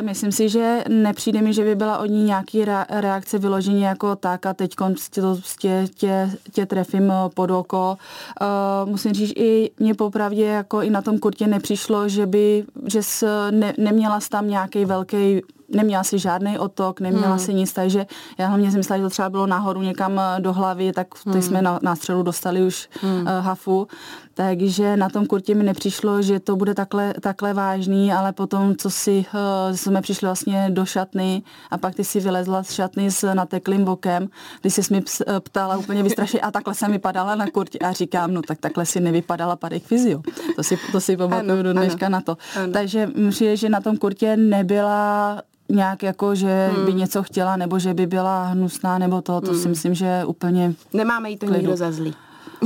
myslím 0.00 0.32
si, 0.32 0.48
že 0.48 0.84
nepřijde 0.88 1.42
mi, 1.42 1.52
že 1.52 1.64
by 1.64 1.74
byla 1.74 1.98
od 1.98 2.06
ní 2.06 2.24
nějaký 2.24 2.64
reakce 2.88 3.38
vyloženě 3.38 3.86
jako 3.86 4.16
tak 4.16 4.46
a 4.46 4.54
teď 4.54 4.74
tě, 5.10 5.22
tě, 5.58 5.88
tě, 5.94 6.30
tě 6.52 6.66
trefím 6.66 7.12
pod 7.34 7.50
oko. 7.50 7.96
Uh, 8.40 8.90
musím 8.90 9.12
říct, 9.12 9.32
i 9.36 9.70
mě 9.78 9.94
popravdě 9.94 10.44
jako 10.44 10.82
i 10.82 10.90
na 10.90 11.02
tom 11.02 11.18
kurtě 11.18 11.46
nepřišlo, 11.46 12.08
že 12.08 12.26
by, 12.26 12.64
že 12.86 13.02
s, 13.02 13.48
ne, 13.50 13.74
neměla 13.78 14.20
tam 14.30 14.48
nějaký 14.48 14.84
velký 14.84 15.40
neměla 15.68 16.04
si 16.04 16.18
žádný 16.18 16.58
otok, 16.58 17.00
neměla 17.00 17.28
hmm. 17.28 17.38
si 17.38 17.54
nic, 17.54 17.72
takže 17.72 18.06
já 18.38 18.46
hlavně 18.46 18.70
si 18.70 18.76
myslela, 18.76 18.98
že 18.98 19.02
to 19.02 19.10
třeba 19.10 19.30
bylo 19.30 19.46
nahoru 19.46 19.82
někam 19.82 20.20
do 20.38 20.52
hlavy, 20.52 20.92
tak 20.92 21.06
hmm. 21.26 21.42
jsme 21.42 21.62
na, 21.62 21.78
na 21.82 21.96
střelu 21.96 22.22
dostali 22.22 22.62
už 22.62 22.88
hmm. 23.02 23.20
uh, 23.20 23.26
hafu, 23.26 23.88
takže 24.34 24.96
na 24.96 25.08
tom 25.08 25.26
kurtě 25.26 25.54
mi 25.54 25.64
nepřišlo, 25.64 26.22
že 26.22 26.40
to 26.40 26.56
bude 26.56 26.74
takhle, 26.74 27.14
takhle 27.20 27.54
vážný, 27.54 28.12
ale 28.12 28.32
potom, 28.32 28.76
co 28.76 28.90
si, 28.90 29.24
uh, 29.34 29.76
jsme 29.76 30.02
přišli 30.02 30.26
vlastně 30.26 30.66
do 30.70 30.84
šatny 30.86 31.42
a 31.70 31.78
pak 31.78 31.94
ty 31.94 32.04
si 32.04 32.20
vylezla 32.20 32.62
z 32.62 32.72
šatny 32.72 33.10
s 33.10 33.34
nateklým 33.34 33.84
bokem, 33.84 34.28
když 34.60 34.74
jsi 34.74 34.94
mi 34.94 35.02
ptala 35.40 35.76
úplně 35.76 36.02
vystrašeně 36.02 36.40
a 36.40 36.50
takhle 36.50 36.74
jsem 36.74 36.92
vypadala 36.92 37.34
na 37.34 37.46
kurtě 37.46 37.78
a 37.78 37.92
říkám, 37.92 38.34
no 38.34 38.42
tak 38.42 38.58
takhle 38.58 38.86
si 38.86 39.00
nevypadala 39.00 39.56
padek 39.56 39.82
fyzio. 39.82 40.22
To 40.56 40.62
si, 40.62 40.78
to 40.92 41.00
si 41.00 41.16
pamatuju 41.16 41.62
do 41.62 41.72
dneška 41.72 42.06
ano, 42.06 42.12
na 42.12 42.20
to. 42.20 42.36
Ano. 42.56 42.72
Takže 42.72 43.06
myslím, 43.16 43.56
že 43.56 43.68
na 43.68 43.80
tom 43.80 43.96
kurtě 43.96 44.36
nebyla 44.36 45.42
nějak 45.68 46.02
jako, 46.02 46.34
že 46.34 46.70
hmm. 46.74 46.86
by 46.86 46.94
něco 46.94 47.22
chtěla, 47.22 47.56
nebo 47.56 47.78
že 47.78 47.94
by 47.94 48.06
byla 48.06 48.46
hnusná, 48.46 48.98
nebo 48.98 49.22
to, 49.22 49.40
to 49.40 49.50
hmm. 49.50 49.60
si 49.60 49.68
myslím, 49.68 49.94
že 49.94 50.24
úplně... 50.26 50.74
Nemáme 50.92 51.30
jí 51.30 51.36
to 51.36 51.46
klidu. 51.46 51.60
nikdo 51.60 51.76
za 51.76 51.92
zlý. 51.92 52.14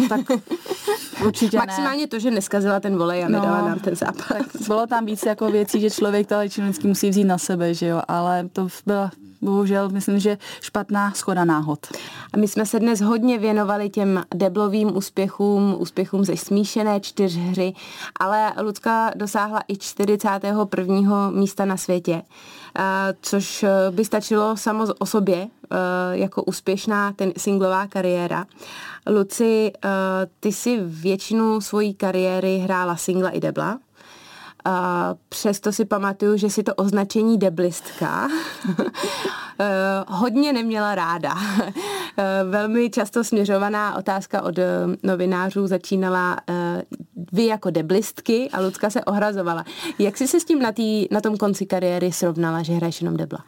Tak 0.08 0.20
určitě 1.26 1.56
Maximálně 1.56 2.00
ne. 2.02 2.06
to, 2.06 2.18
že 2.18 2.30
neskazila 2.30 2.80
ten 2.80 2.96
volej 2.96 3.24
a 3.24 3.28
nedala 3.28 3.60
no, 3.60 3.68
nám 3.68 3.78
ten 3.78 3.96
zápas. 3.96 4.26
Tak 4.28 4.46
bylo 4.66 4.86
tam 4.86 5.06
víc 5.06 5.22
jako 5.26 5.50
věcí, 5.50 5.80
že 5.80 5.90
člověk 5.90 6.26
to 6.28 6.34
vždycky 6.44 6.88
musí 6.88 7.10
vzít 7.10 7.24
na 7.24 7.38
sebe, 7.38 7.74
že 7.74 7.86
jo, 7.86 8.02
ale 8.08 8.48
to 8.52 8.68
byla 8.86 9.10
bohužel 9.40 9.88
myslím, 9.88 10.18
že 10.18 10.38
špatná 10.60 11.12
schoda 11.12 11.44
náhod. 11.44 11.86
A 12.32 12.36
my 12.36 12.48
jsme 12.48 12.66
se 12.66 12.80
dnes 12.80 13.00
hodně 13.00 13.38
věnovali 13.38 13.90
těm 13.90 14.24
deblovým 14.34 14.96
úspěchům, 14.96 15.76
úspěchům 15.78 16.24
ze 16.24 16.36
smíšené 16.36 17.00
čtyřhry, 17.00 17.72
ale 18.20 18.52
Lucka 18.62 19.10
dosáhla 19.16 19.62
i 19.68 19.76
41. 19.76 21.30
místa 21.30 21.64
na 21.64 21.76
světě, 21.76 22.22
což 23.22 23.64
by 23.90 24.04
stačilo 24.04 24.56
samo 24.56 24.84
o 24.98 25.06
sobě 25.06 25.48
jako 26.12 26.42
úspěšná 26.42 27.12
ten 27.12 27.32
singlová 27.36 27.86
kariéra. 27.86 28.46
Luci, 29.10 29.72
ty 30.40 30.52
si 30.52 30.78
většinu 30.82 31.60
svojí 31.60 31.94
kariéry 31.94 32.58
hrála 32.58 32.96
singla 32.96 33.30
i 33.30 33.40
debla. 33.40 33.78
Přesto 35.28 35.72
si 35.72 35.84
pamatuju, 35.84 36.36
že 36.36 36.50
si 36.50 36.62
to 36.62 36.74
označení 36.74 37.38
deblistka 37.38 38.28
eh, 39.58 40.04
hodně 40.08 40.52
neměla 40.52 40.94
ráda. 40.94 41.34
Velmi 42.50 42.90
často 42.90 43.24
směřovaná 43.24 43.96
otázka 43.96 44.42
od 44.42 44.54
novinářů 45.02 45.66
začínala 45.66 46.36
vy 47.32 47.46
jako 47.46 47.70
deblistky 47.70 48.50
a 48.52 48.60
Lucka 48.60 48.90
se 48.90 49.04
ohrazovala. 49.04 49.64
Jak 49.98 50.16
jsi 50.16 50.28
se 50.28 50.40
s 50.40 50.44
tím 50.44 50.58
na, 50.62 50.72
tý, 50.72 51.06
na 51.10 51.20
tom 51.20 51.36
konci 51.36 51.66
kariéry 51.66 52.12
srovnala, 52.12 52.62
že 52.62 52.72
hraješ 52.72 53.00
jenom 53.00 53.16
debla? 53.16 53.38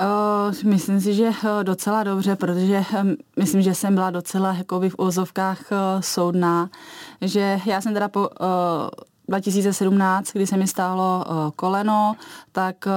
Uh, 0.00 0.70
myslím 0.70 1.00
si, 1.00 1.14
že 1.14 1.30
docela 1.62 2.02
dobře, 2.04 2.36
protože 2.36 2.84
myslím, 3.38 3.62
že 3.62 3.74
jsem 3.74 3.94
byla 3.94 4.10
docela 4.10 4.52
jakoby 4.52 4.90
v 4.90 4.98
úzovkách 4.98 5.60
uh, 5.70 6.00
soudná, 6.00 6.70
že 7.20 7.60
já 7.66 7.80
jsem 7.80 7.94
teda 7.94 8.08
po, 8.08 8.20
uh, 8.20 8.26
2017, 9.32 10.32
kdy 10.32 10.46
se 10.46 10.56
mi 10.56 10.66
stálo 10.66 11.24
uh, 11.28 11.50
koleno, 11.56 12.16
tak 12.52 12.86
uh, 12.86 12.92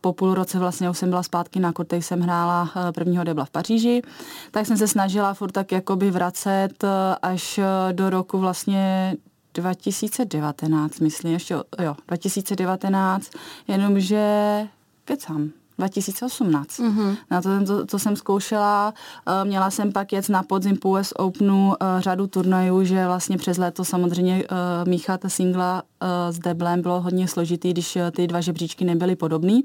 po 0.00 0.12
půl 0.12 0.34
roce 0.34 0.58
vlastně 0.58 0.90
už 0.90 0.98
jsem 0.98 1.10
byla 1.10 1.22
zpátky 1.22 1.60
na 1.60 1.72
kortech, 1.72 2.04
jsem 2.04 2.20
hrála 2.20 2.62
uh, 2.62 2.92
prvního 2.92 3.24
debla 3.24 3.44
v 3.44 3.50
Paříži, 3.50 4.02
tak 4.50 4.66
jsem 4.66 4.76
se 4.76 4.88
snažila 4.88 5.34
furt 5.34 5.52
tak 5.52 5.72
jakoby 5.72 6.10
vracet 6.10 6.84
až 7.22 7.60
do 7.92 8.10
roku 8.10 8.38
vlastně 8.38 9.16
2019, 9.54 11.00
myslím, 11.00 11.32
ještě, 11.32 11.54
jo, 11.82 11.96
2019, 12.08 13.30
jenomže 13.68 14.60
kecám, 15.04 15.50
2018. 15.78 16.78
Mm-hmm. 16.78 17.16
Na 17.30 17.42
to, 17.42 17.64
to, 17.66 17.86
to 17.86 17.98
jsem 17.98 18.16
zkoušela. 18.16 18.94
Eh, 19.26 19.44
měla 19.44 19.70
jsem 19.70 19.92
pak 19.92 20.12
jet 20.12 20.28
na 20.28 20.42
podzim 20.42 20.76
po 20.76 20.90
US 20.90 21.12
Openu 21.16 21.74
eh, 21.74 21.86
řadu 21.98 22.26
turnajů, 22.26 22.84
že 22.84 23.06
vlastně 23.06 23.38
přes 23.38 23.58
léto 23.58 23.84
samozřejmě 23.84 24.44
eh, 24.44 24.88
míchat 24.88 25.20
singla 25.26 25.82
s 26.30 26.38
deblem 26.38 26.82
bylo 26.82 27.00
hodně 27.00 27.28
složitý, 27.28 27.70
když 27.70 27.98
ty 28.16 28.26
dva 28.26 28.40
žebříčky 28.40 28.84
nebyly 28.84 29.16
podobný 29.16 29.64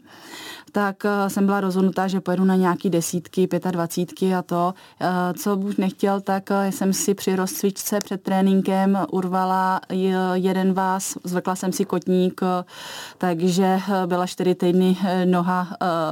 tak 0.72 1.06
eh, 1.06 1.30
jsem 1.30 1.46
byla 1.46 1.62
rozhodnutá, 1.62 2.08
že 2.08 2.22
pojedu 2.22 2.44
na 2.46 2.56
nějaký 2.56 2.90
desítky, 2.90 3.48
pětadvacítky 3.48 4.36
a 4.36 4.42
to. 4.42 4.74
Eh, 5.02 5.34
co 5.34 5.56
bych 5.56 5.78
nechtěl, 5.78 6.22
tak 6.22 6.52
eh, 6.52 6.72
jsem 6.72 6.94
si 6.94 7.14
při 7.14 7.36
rozcvičce 7.36 8.00
před 8.00 8.24
tréninkem 8.24 9.00
urvala 9.12 9.82
jeden 10.34 10.74
vás, 10.74 11.18
zvykla 11.24 11.56
jsem 11.56 11.72
si 11.72 11.86
kotník, 11.86 12.42
takže 13.18 13.80
byla 14.06 14.28
čtyři 14.28 14.56
týdny 14.56 14.98
noha 15.26 15.68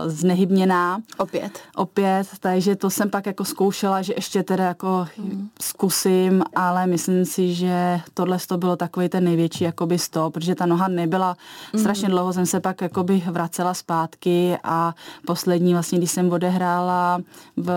znehybněná. 0.06 1.02
Opět? 1.18 1.60
Opět, 1.76 2.28
takže 2.40 2.76
to 2.76 2.90
jsem 2.90 3.10
pak 3.10 3.26
jako 3.26 3.46
zkoušela, 3.46 4.02
že 4.02 4.14
ještě 4.16 4.44
teda 4.44 4.64
jako 4.64 5.08
hmm. 5.18 5.50
zkusím, 5.62 6.44
ale 6.56 6.88
myslím 6.88 7.26
si, 7.26 7.54
že 7.54 8.00
tohle 8.14 8.38
to 8.48 8.58
bylo 8.58 8.76
takový 8.76 9.10
ten 9.10 9.24
největší 9.24 9.64
jakoby 9.64 10.00
stop, 10.00 10.17
protože 10.32 10.56
ta 10.56 10.66
noha 10.66 10.88
nebyla, 10.88 11.38
hmm. 11.74 11.82
strašně 11.82 12.10
dlouho 12.10 12.34
jsem 12.34 12.46
se 12.46 12.60
pak 12.60 12.82
jakoby 12.82 13.24
vracela 13.32 13.74
zpátky 13.74 14.58
a 14.64 14.94
poslední 15.26 15.74
vlastně, 15.74 15.98
když 15.98 16.12
jsem 16.12 16.32
odehrála 16.32 17.20
v 17.58 17.72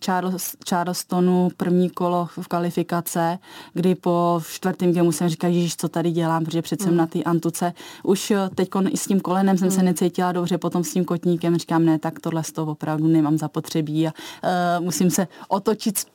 Charles, 0.00 0.56
Charlestonu 0.68 1.48
první 1.56 1.90
kolo 1.90 2.28
v 2.36 2.48
kvalifikace, 2.48 3.38
kdy 3.74 3.94
po 3.94 4.40
čtvrtém 4.52 4.92
gemu 4.92 5.12
jsem 5.12 5.28
říkala, 5.28 5.52
že 5.52 5.76
co 5.76 5.88
tady 5.88 6.10
dělám, 6.10 6.44
protože 6.44 6.62
přece 6.62 6.90
mm. 6.90 6.96
na 6.96 7.06
té 7.06 7.22
antuce. 7.22 7.72
Už 8.02 8.32
teď 8.54 8.68
i 8.88 8.96
s 8.96 9.06
tím 9.06 9.20
kolenem 9.20 9.58
jsem 9.58 9.68
mm. 9.68 9.74
se 9.74 9.82
necítila 9.82 10.32
dobře, 10.32 10.58
potom 10.58 10.84
s 10.84 10.92
tím 10.92 11.04
kotníkem 11.04 11.58
říkám, 11.58 11.84
ne, 11.84 11.98
tak 11.98 12.20
tohle 12.20 12.44
z 12.44 12.52
toho 12.52 12.72
opravdu 12.72 13.06
nemám 13.06 13.38
zapotřebí 13.38 14.08
a 14.08 14.12
uh, 14.12 14.84
musím 14.84 15.10
se 15.10 15.28
otočit 15.48 16.06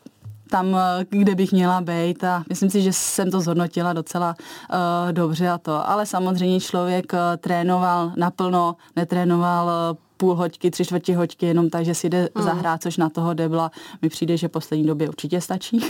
tam, 0.51 0.77
kde 1.09 1.35
bych 1.35 1.51
měla 1.51 1.81
být 1.81 2.23
a 2.23 2.43
myslím 2.49 2.69
si, 2.69 2.81
že 2.81 2.93
jsem 2.93 3.31
to 3.31 3.41
zhodnotila 3.41 3.93
docela 3.93 4.35
uh, 4.35 5.11
dobře 5.11 5.49
a 5.49 5.57
to. 5.57 5.89
Ale 5.89 6.05
samozřejmě 6.05 6.59
člověk 6.59 7.13
uh, 7.13 7.19
trénoval 7.37 8.11
naplno, 8.17 8.75
netrénoval 8.95 9.65
uh, 9.65 9.97
půl 10.17 10.35
hoďky, 10.35 10.71
tři 10.71 10.85
čtvrtě 10.85 11.15
hoďky, 11.17 11.45
jenom 11.45 11.69
tak, 11.69 11.85
že 11.85 11.95
si 11.95 12.09
jde 12.09 12.29
mm. 12.35 12.43
zahrát, 12.43 12.81
což 12.81 12.97
na 12.97 13.09
toho 13.09 13.33
debla 13.33 13.71
mi 14.01 14.09
přijde, 14.09 14.37
že 14.37 14.49
poslední 14.49 14.85
době 14.85 15.09
určitě 15.09 15.41
stačí. 15.41 15.79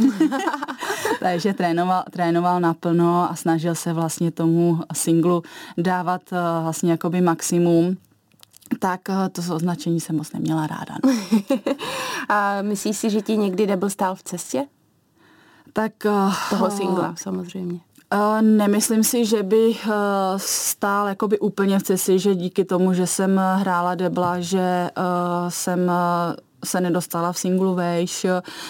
Takže 1.19 1.53
trénoval, 1.53 2.03
trénoval 2.11 2.59
naplno 2.59 3.31
a 3.31 3.35
snažil 3.35 3.75
se 3.75 3.93
vlastně 3.93 4.31
tomu 4.31 4.79
singlu 4.93 5.43
dávat 5.77 6.21
uh, 6.31 6.37
vlastně 6.63 6.91
jakoby 6.91 7.21
maximum 7.21 7.97
tak 8.81 9.09
eh, 9.09 9.29
to 9.29 9.55
označení 9.55 9.99
jsem 9.99 10.17
moc 10.17 10.33
neměla 10.33 10.67
ráda. 10.67 10.95
No. 11.05 11.13
a 12.29 12.61
myslíš 12.61 12.97
si, 12.97 13.09
že 13.09 13.21
ti 13.21 13.37
někdy 13.37 13.67
nebyl 13.67 13.89
stál 13.89 14.15
v 14.15 14.23
cestě? 14.23 14.65
Tak... 15.73 15.91
Uh, 16.05 16.33
Toho 16.49 16.71
singla 16.71 17.15
samozřejmě. 17.17 17.79
Uh, 18.13 18.41
nemyslím 18.41 19.03
si, 19.03 19.25
že 19.25 19.43
by 19.43 19.67
uh, 19.69 19.93
stál 20.37 21.07
jakoby 21.07 21.39
úplně 21.39 21.79
v 21.79 21.83
cestě, 21.83 22.19
že 22.19 22.35
díky 22.35 22.65
tomu, 22.65 22.93
že 22.93 23.07
jsem 23.07 23.41
hrála 23.55 23.95
debla, 23.95 24.39
že 24.39 24.89
uh, 24.97 25.49
jsem 25.49 25.79
uh, 25.79 25.93
se 26.65 26.81
nedostala 26.81 27.31
v 27.31 27.37
singlu 27.37 27.75
vejš. 27.75 28.25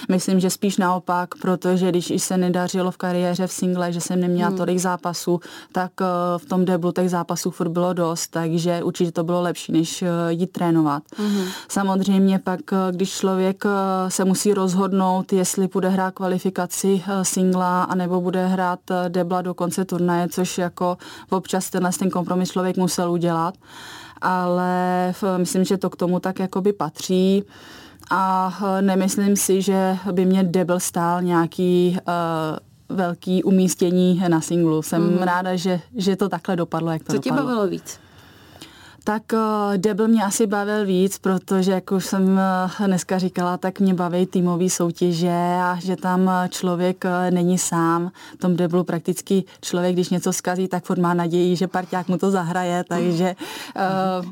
Myslím, 0.10 0.40
že 0.40 0.50
spíš 0.50 0.78
naopak, 0.78 1.36
protože 1.36 1.90
když 1.90 2.14
se 2.18 2.38
nedařilo 2.38 2.92
v 2.92 2.98
kariéře 2.98 3.48
v 3.48 3.52
single, 3.52 3.94
že 3.94 4.02
jsem 4.02 4.20
neměla 4.20 4.50
hmm. 4.50 4.58
tolik 4.58 4.78
zápasů, 4.80 5.40
tak 5.72 5.92
eh, 6.02 6.06
v 6.38 6.46
tom 6.46 6.66
deblu 6.66 6.92
těch 6.92 7.10
zápasů 7.10 7.52
furt 7.52 7.70
bylo 7.70 7.94
dost, 7.94 8.28
takže 8.28 8.84
určitě 8.84 9.12
to 9.12 9.24
bylo 9.24 9.42
lepší, 9.42 9.72
než 9.72 10.02
eh, 10.02 10.08
jít 10.30 10.52
trénovat. 10.52 11.04
Hmm. 11.18 11.46
Samozřejmě 11.68 12.40
pak, 12.40 12.60
eh, 12.74 12.76
když 12.92 13.12
člověk 13.12 13.64
se 14.08 14.26
musí 14.26 14.54
rozhodnout, 14.54 15.34
jestli 15.34 15.68
bude 15.68 15.90
hrát 15.90 16.14
kvalifikaci 16.14 17.04
singla, 17.22 17.84
anebo 17.84 18.22
bude 18.22 18.48
hrát 18.48 18.80
debla 19.08 19.42
do 19.42 19.54
konce 19.54 19.86
turnaje, 19.86 20.30
což 20.30 20.58
jako 20.58 20.98
občas 21.30 21.70
tenhle 21.70 21.92
ten 22.00 22.10
kompromis 22.10 22.52
člověk 22.52 22.78
musel 22.78 23.12
udělat, 23.12 23.56
ale 24.22 25.14
myslím, 25.38 25.64
že 25.64 25.78
to 25.78 25.90
k 25.90 25.96
tomu 25.96 26.20
tak 26.20 26.40
jakoby 26.40 26.74
patří 26.74 27.44
a 28.12 28.54
eh, 28.64 28.82
nemyslím 28.82 29.36
si, 29.36 29.62
že 29.62 29.98
by 30.12 30.26
mě 30.26 30.44
Debel 30.44 30.80
stál 30.80 31.22
nějaký 31.22 31.98
uh, 32.08 32.98
velký 32.98 33.44
umístění 33.44 34.24
na 34.28 34.42
singlu. 34.42 34.82
Jsem 34.82 35.12
mm. 35.12 35.18
ráda, 35.18 35.56
že, 35.56 35.80
že 35.96 36.16
to 36.16 36.30
takhle 36.30 36.56
dopadlo, 36.56 36.92
jak 36.92 37.04
to 37.04 37.14
Co 37.14 37.18
dopadlo. 37.18 37.38
tě 37.38 37.44
bavilo 37.44 37.68
víc? 37.68 38.00
Tak 39.04 39.24
uh, 39.34 39.78
Debl 39.78 40.08
mě 40.08 40.24
asi 40.24 40.48
bavil 40.48 40.86
víc, 40.86 41.18
protože 41.18 41.72
jak 41.72 41.92
už 41.92 42.06
jsem 42.06 42.24
uh, 42.80 42.88
dneska 42.88 43.18
říkala, 43.18 43.58
tak 43.58 43.80
mě 43.80 43.94
baví 43.94 44.26
týmové 44.26 44.70
soutěže 44.70 45.58
a 45.64 45.78
že 45.82 45.96
tam 45.96 46.22
uh, 46.22 46.48
člověk 46.50 47.06
není 47.30 47.58
sám. 47.58 48.12
V 48.34 48.38
tom 48.38 48.56
Deblu 48.56 48.84
prakticky 48.84 49.44
člověk, 49.62 49.94
když 49.94 50.10
něco 50.10 50.34
zkazí, 50.34 50.68
tak 50.68 50.84
furt 50.84 51.00
má 51.00 51.14
naději, 51.14 51.56
že 51.56 51.68
parťák 51.68 52.08
mu 52.08 52.18
to 52.18 52.32
zahraje, 52.32 52.84
takže... 52.88 53.36
Uh, 53.76 54.26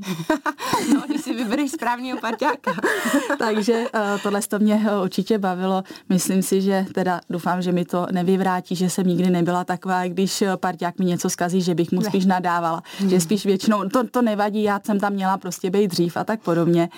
no, 0.93 1.01
když 1.08 1.21
si 1.21 1.34
vybereš 1.34 1.71
správného 1.71 2.19
parťáka. 2.19 2.71
takže 3.39 3.73
uh, 3.73 4.21
tohle 4.23 4.41
to 4.41 4.60
mě 4.60 4.86
určitě 5.03 5.38
bavilo. 5.38 5.84
Myslím 6.10 6.41
si, 6.41 6.62
že 6.62 6.86
teda 6.93 7.21
doufám, 7.29 7.62
že 7.62 7.71
mi 7.71 7.86
to 7.86 8.08
nevyvrátí, 8.12 8.75
že 8.75 8.89
jsem 8.89 9.08
nikdy 9.08 9.29
nebyla 9.29 9.63
taková, 9.63 10.08
když 10.08 10.43
parťák 10.55 10.99
mi 10.99 11.05
něco 11.05 11.29
zkazí, 11.29 11.62
že 11.62 11.75
bych 11.75 11.91
mu 11.91 12.01
spíš 12.01 12.25
nadávala. 12.25 12.84
Hmm. 12.99 13.10
Že 13.10 13.19
spíš 13.19 13.45
většinou, 13.45 13.89
to, 13.89 14.08
to 14.08 14.21
nevadí, 14.21 14.59
nevadí, 14.60 14.63
já 14.63 14.80
jsem 14.84 15.00
tam 15.00 15.13
měla 15.13 15.38
prostě 15.38 15.69
být 15.69 15.91
dřív 15.91 16.17
a 16.17 16.24
tak 16.24 16.41
podobně. 16.41 16.89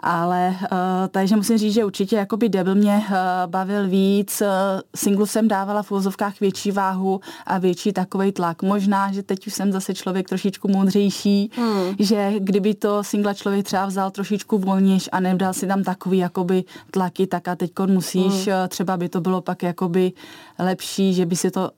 Ale 0.00 0.56
uh, 0.60 0.68
takže 1.10 1.36
musím 1.36 1.58
říct, 1.58 1.74
že 1.74 1.84
určitě 1.84 2.16
jakoby 2.16 2.48
Devil 2.48 2.74
mě 2.74 2.96
uh, 2.96 3.14
bavil 3.46 3.88
víc. 3.88 4.40
Uh, 4.40 4.48
singlu 4.96 5.26
jsem 5.26 5.48
dávala 5.48 5.82
v 5.82 5.92
úzovkách 5.92 6.40
větší 6.40 6.70
váhu 6.70 7.20
a 7.46 7.58
větší 7.58 7.92
takový 7.92 8.32
tlak. 8.32 8.62
Možná, 8.62 9.12
že 9.12 9.22
teď 9.22 9.46
už 9.46 9.54
jsem 9.54 9.72
zase 9.72 9.94
člověk 9.94 10.28
trošičku 10.28 10.68
moudřejší, 10.68 11.50
hmm. 11.56 11.94
že 11.98 12.32
kdyby 12.38 12.74
to 12.74 13.04
singla 13.04 13.34
člověk 13.34 13.66
třeba 13.66 13.86
vzal 13.86 14.10
trošičku 14.10 14.58
volnějš 14.58 15.08
a 15.12 15.20
nedal 15.20 15.54
si 15.54 15.66
tam 15.66 15.82
takový 15.82 16.18
jakoby 16.18 16.64
tlaky, 16.90 17.26
tak 17.26 17.48
a 17.48 17.56
teď 17.56 17.72
musíš, 17.86 18.46
hmm. 18.46 18.68
třeba 18.68 18.96
by 18.96 19.08
to 19.08 19.20
bylo 19.20 19.40
pak 19.40 19.62
jakoby 19.62 20.12
lepší, 20.58 21.14
že 21.14 21.26
by 21.26 21.36
si 21.36 21.50
to 21.50 21.70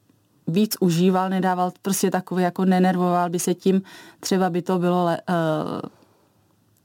víc 0.51 0.77
užíval, 0.81 1.31
nedával 1.31 1.73
prostě 1.83 2.11
takový, 2.11 2.43
jako 2.43 2.65
nenervoval 2.65 3.31
by 3.31 3.39
se 3.39 3.55
tím, 3.55 3.83
třeba 4.21 4.51
by 4.51 4.63
to 4.63 4.79
bylo 4.79 5.05
le, 5.05 5.19
uh, 5.29 5.35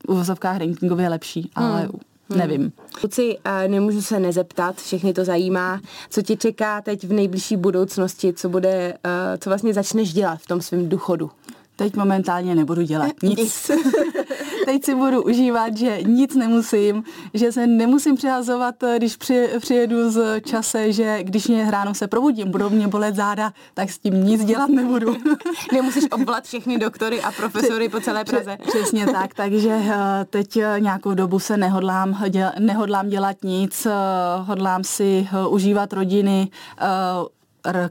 v 0.05 0.09
uvozovkách 0.09 0.57
rankingově 0.57 1.09
lepší, 1.09 1.51
ale 1.55 1.81
hmm. 1.81 1.99
Hmm. 2.29 2.39
Nevím. 2.39 2.71
Kluci, 2.99 3.37
nemůžu 3.67 4.01
se 4.01 4.19
nezeptat, 4.19 4.75
všechny 4.75 5.13
to 5.13 5.25
zajímá. 5.25 5.81
Co 6.09 6.21
ti 6.21 6.37
čeká 6.37 6.81
teď 6.81 7.03
v 7.03 7.13
nejbližší 7.13 7.57
budoucnosti? 7.57 8.33
Co 8.33 8.49
bude, 8.49 8.93
eh, 9.03 9.37
co 9.37 9.49
vlastně 9.49 9.73
začneš 9.73 10.13
dělat 10.13 10.39
v 10.39 10.47
tom 10.47 10.61
svém 10.61 10.89
důchodu? 10.89 11.31
Teď 11.75 11.95
momentálně 11.95 12.55
nebudu 12.55 12.81
dělat 12.81 13.11
nic. 13.23 13.39
nic. 13.39 13.71
Teď 14.65 14.85
si 14.85 14.95
budu 14.95 15.23
užívat, 15.23 15.77
že 15.77 16.03
nic 16.03 16.35
nemusím, 16.35 17.03
že 17.33 17.51
se 17.51 17.67
nemusím 17.67 18.15
přihazovat, 18.15 18.75
když 18.97 19.15
při, 19.15 19.49
přijedu 19.59 20.11
z 20.11 20.41
čase, 20.41 20.91
že 20.91 21.23
když 21.23 21.47
mě 21.47 21.71
ráno 21.71 21.93
se 21.93 22.07
probudím, 22.07 22.51
budou 22.51 22.69
mě 22.69 22.87
bolet 22.87 23.15
záda, 23.15 23.53
tak 23.73 23.89
s 23.89 23.97
tím 23.97 24.23
nic 24.23 24.45
dělat 24.45 24.69
nebudu. 24.69 25.15
Nemusíš 25.73 26.03
obvolat 26.11 26.43
všechny 26.43 26.77
doktory 26.77 27.21
a 27.21 27.31
profesory 27.31 27.89
po 27.89 27.99
celé 27.99 28.25
Praze. 28.25 28.57
Přesně 28.67 29.05
tak, 29.05 29.33
takže 29.33 29.81
eh, 29.83 30.25
teď 30.29 30.57
eh, 30.57 30.75
nějakou 30.79 31.13
dobu 31.13 31.39
se 31.39 31.57
nehodlám, 31.57 32.23
nehodlám 32.59 33.09
dělat 33.09 33.37
nic, 33.43 33.85
eh, 33.85 33.91
hodlám 34.39 34.83
si 34.83 35.27
užívat 35.49 35.93
rodiny, 35.93 36.49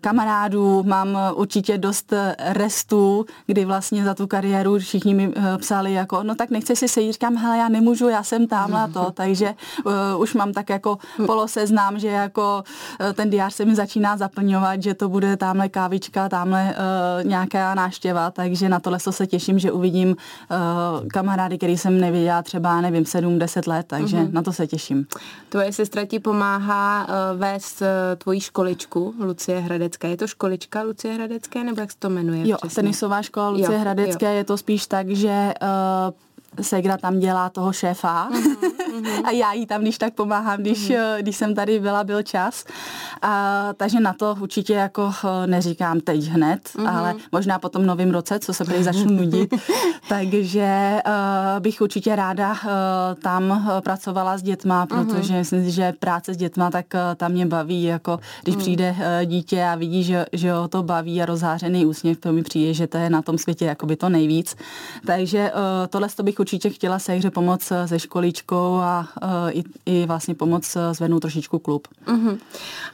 kamarádů, 0.00 0.82
mám 0.82 1.18
určitě 1.34 1.78
dost 1.78 2.12
restů, 2.38 3.26
kdy 3.46 3.64
vlastně 3.64 4.04
za 4.04 4.14
tu 4.14 4.26
kariéru 4.26 4.78
všichni 4.78 5.14
mi 5.14 5.32
psali 5.58 5.92
jako, 5.92 6.22
no 6.22 6.34
tak 6.34 6.50
nechci 6.50 6.76
si 6.76 6.88
sejít, 6.88 7.12
říkám, 7.12 7.37
hele, 7.37 7.58
já 7.58 7.68
nemůžu, 7.68 8.08
já 8.08 8.22
jsem 8.22 8.46
tam 8.46 8.74
a 8.74 8.88
to, 8.88 9.10
takže 9.14 9.54
uh, 9.84 9.92
už 10.18 10.34
mám 10.34 10.52
tak 10.52 10.70
jako 10.70 10.98
poloseznám, 11.26 11.98
že 11.98 12.08
jako 12.08 12.64
uh, 13.00 13.12
ten 13.12 13.30
diář 13.30 13.54
se 13.54 13.64
mi 13.64 13.74
začíná 13.74 14.16
zaplňovat, 14.16 14.82
že 14.82 14.94
to 14.94 15.08
bude 15.08 15.37
tamhle 15.37 15.68
kávička, 15.68 16.28
tamhle 16.28 16.74
uh, 16.74 17.28
nějaká 17.28 17.74
náštěva, 17.74 18.30
takže 18.30 18.68
na 18.68 18.80
tohle 18.80 18.98
se 19.00 19.26
těším, 19.26 19.58
že 19.58 19.72
uvidím 19.72 20.08
uh, 20.08 20.16
kamarády, 21.08 21.58
který 21.58 21.78
jsem 21.78 22.00
neviděla 22.00 22.42
třeba, 22.42 22.80
nevím, 22.80 23.02
7-10 23.02 23.68
let, 23.68 23.87
takže 23.87 24.16
mm-hmm. 24.16 24.32
na 24.32 24.42
to 24.42 24.52
se 24.52 24.66
těším. 24.66 25.06
Tvoje 25.48 25.72
sestra 25.72 26.04
ti 26.04 26.18
pomáhá 26.18 27.06
uh, 27.06 27.40
vést 27.40 27.80
uh, 27.80 27.87
tvoji 28.18 28.40
školičku 28.40 29.14
Lucie 29.18 29.60
Hradecké. 29.64 30.09
Je 30.09 30.16
to 30.16 30.27
školička 30.27 30.83
Lucie 30.83 31.14
Hradecké, 31.14 31.64
nebo 31.64 31.81
jak 31.81 31.90
se 31.90 31.98
to 31.98 32.11
jmenuje? 32.11 32.48
Jo, 32.48 32.57
přesně? 32.57 32.83
tenisová 32.83 33.22
škola 33.22 33.48
Lucie 33.48 33.74
jo, 33.74 33.81
Hradecké 33.81 34.27
jo. 34.27 34.33
je 34.33 34.44
to 34.44 34.57
spíš 34.57 34.87
tak, 34.87 35.09
že 35.09 35.55
uh, 35.62 36.14
Segra 36.60 36.96
tam 36.96 37.18
dělá 37.18 37.48
toho 37.48 37.72
šéfa 37.72 38.28
mm-hmm. 38.30 39.20
a 39.24 39.30
já 39.30 39.52
jí 39.52 39.66
tam 39.66 39.82
když 39.82 39.98
tak 39.98 40.14
pomáhám, 40.14 40.60
když, 40.60 40.90
mm-hmm. 40.90 41.18
když 41.20 41.36
jsem 41.36 41.54
tady 41.54 41.80
byla, 41.80 42.04
byl 42.04 42.22
čas. 42.22 42.64
A, 43.22 43.68
takže 43.76 44.00
na 44.00 44.12
to 44.12 44.36
určitě 44.40 44.72
jako 44.72 45.12
eh, 45.24 45.46
neříkám 45.46 46.00
teď 46.00 46.24
hned, 46.24 46.60
mm-hmm. 46.64 46.98
ale 46.98 47.14
možná 47.32 47.58
po 47.58 47.68
tom 47.68 47.86
novém 47.86 48.10
roce, 48.10 48.38
co 48.38 48.54
se 48.54 48.64
prý 48.64 48.82
začnu 48.82 49.12
nudit. 49.12 49.54
takže 50.08 50.96
uh, 51.06 51.60
bych 51.60 51.80
určitě 51.80 52.16
ráda 52.16 52.52
uh, 52.52 52.58
tam 53.22 53.70
pracovala 53.84 54.38
s 54.38 54.42
dětma, 54.42 54.86
mhm. 54.90 55.06
protože 55.06 55.32
mm-hmm. 55.32 55.38
myslím 55.38 55.64
si, 55.64 55.70
že 55.70 55.92
práce 55.92 56.34
s 56.34 56.36
dětma, 56.36 56.70
tak 56.70 56.86
uh, 56.94 57.00
tam 57.16 57.32
mě 57.32 57.46
baví, 57.46 57.82
jako 57.82 58.20
když 58.42 58.54
mm. 58.54 58.60
přijde 58.60 58.90
uh, 58.98 59.24
dítě 59.24 59.64
a 59.64 59.74
vidí, 59.74 60.04
že, 60.04 60.26
že 60.32 60.52
ho 60.52 60.68
to 60.68 60.82
baví 60.82 61.22
a 61.22 61.26
rozhářený 61.26 61.86
úsměv, 61.86 62.18
to 62.18 62.32
mi 62.32 62.42
přijde, 62.42 62.74
že 62.74 62.86
to 62.86 62.98
je 62.98 63.10
na 63.10 63.22
tom 63.22 63.38
světě 63.38 63.64
jakoby 63.64 63.96
to 63.96 64.08
nejvíc. 64.08 64.56
Takže 65.06 65.52
uh, 65.52 65.86
tohle 65.88 66.08
to 66.16 66.22
bych 66.22 66.40
určitě 66.44 66.70
chtěla 66.70 66.98
se 66.98 67.12
hře 67.12 67.30
pomoct 67.30 67.72
eh, 67.72 67.88
se 67.88 67.98
školíčkou 67.98 68.76
a 68.76 69.09
uh, 69.22 69.28
i, 69.50 69.64
i 69.87 70.07
vlastně 70.07 70.35
pomoct 70.35 70.76
eh, 70.76 70.94
zvednout 70.94 71.20
trošičku 71.20 71.59
klub. 71.59 71.88
Uh-huh. 72.07 72.38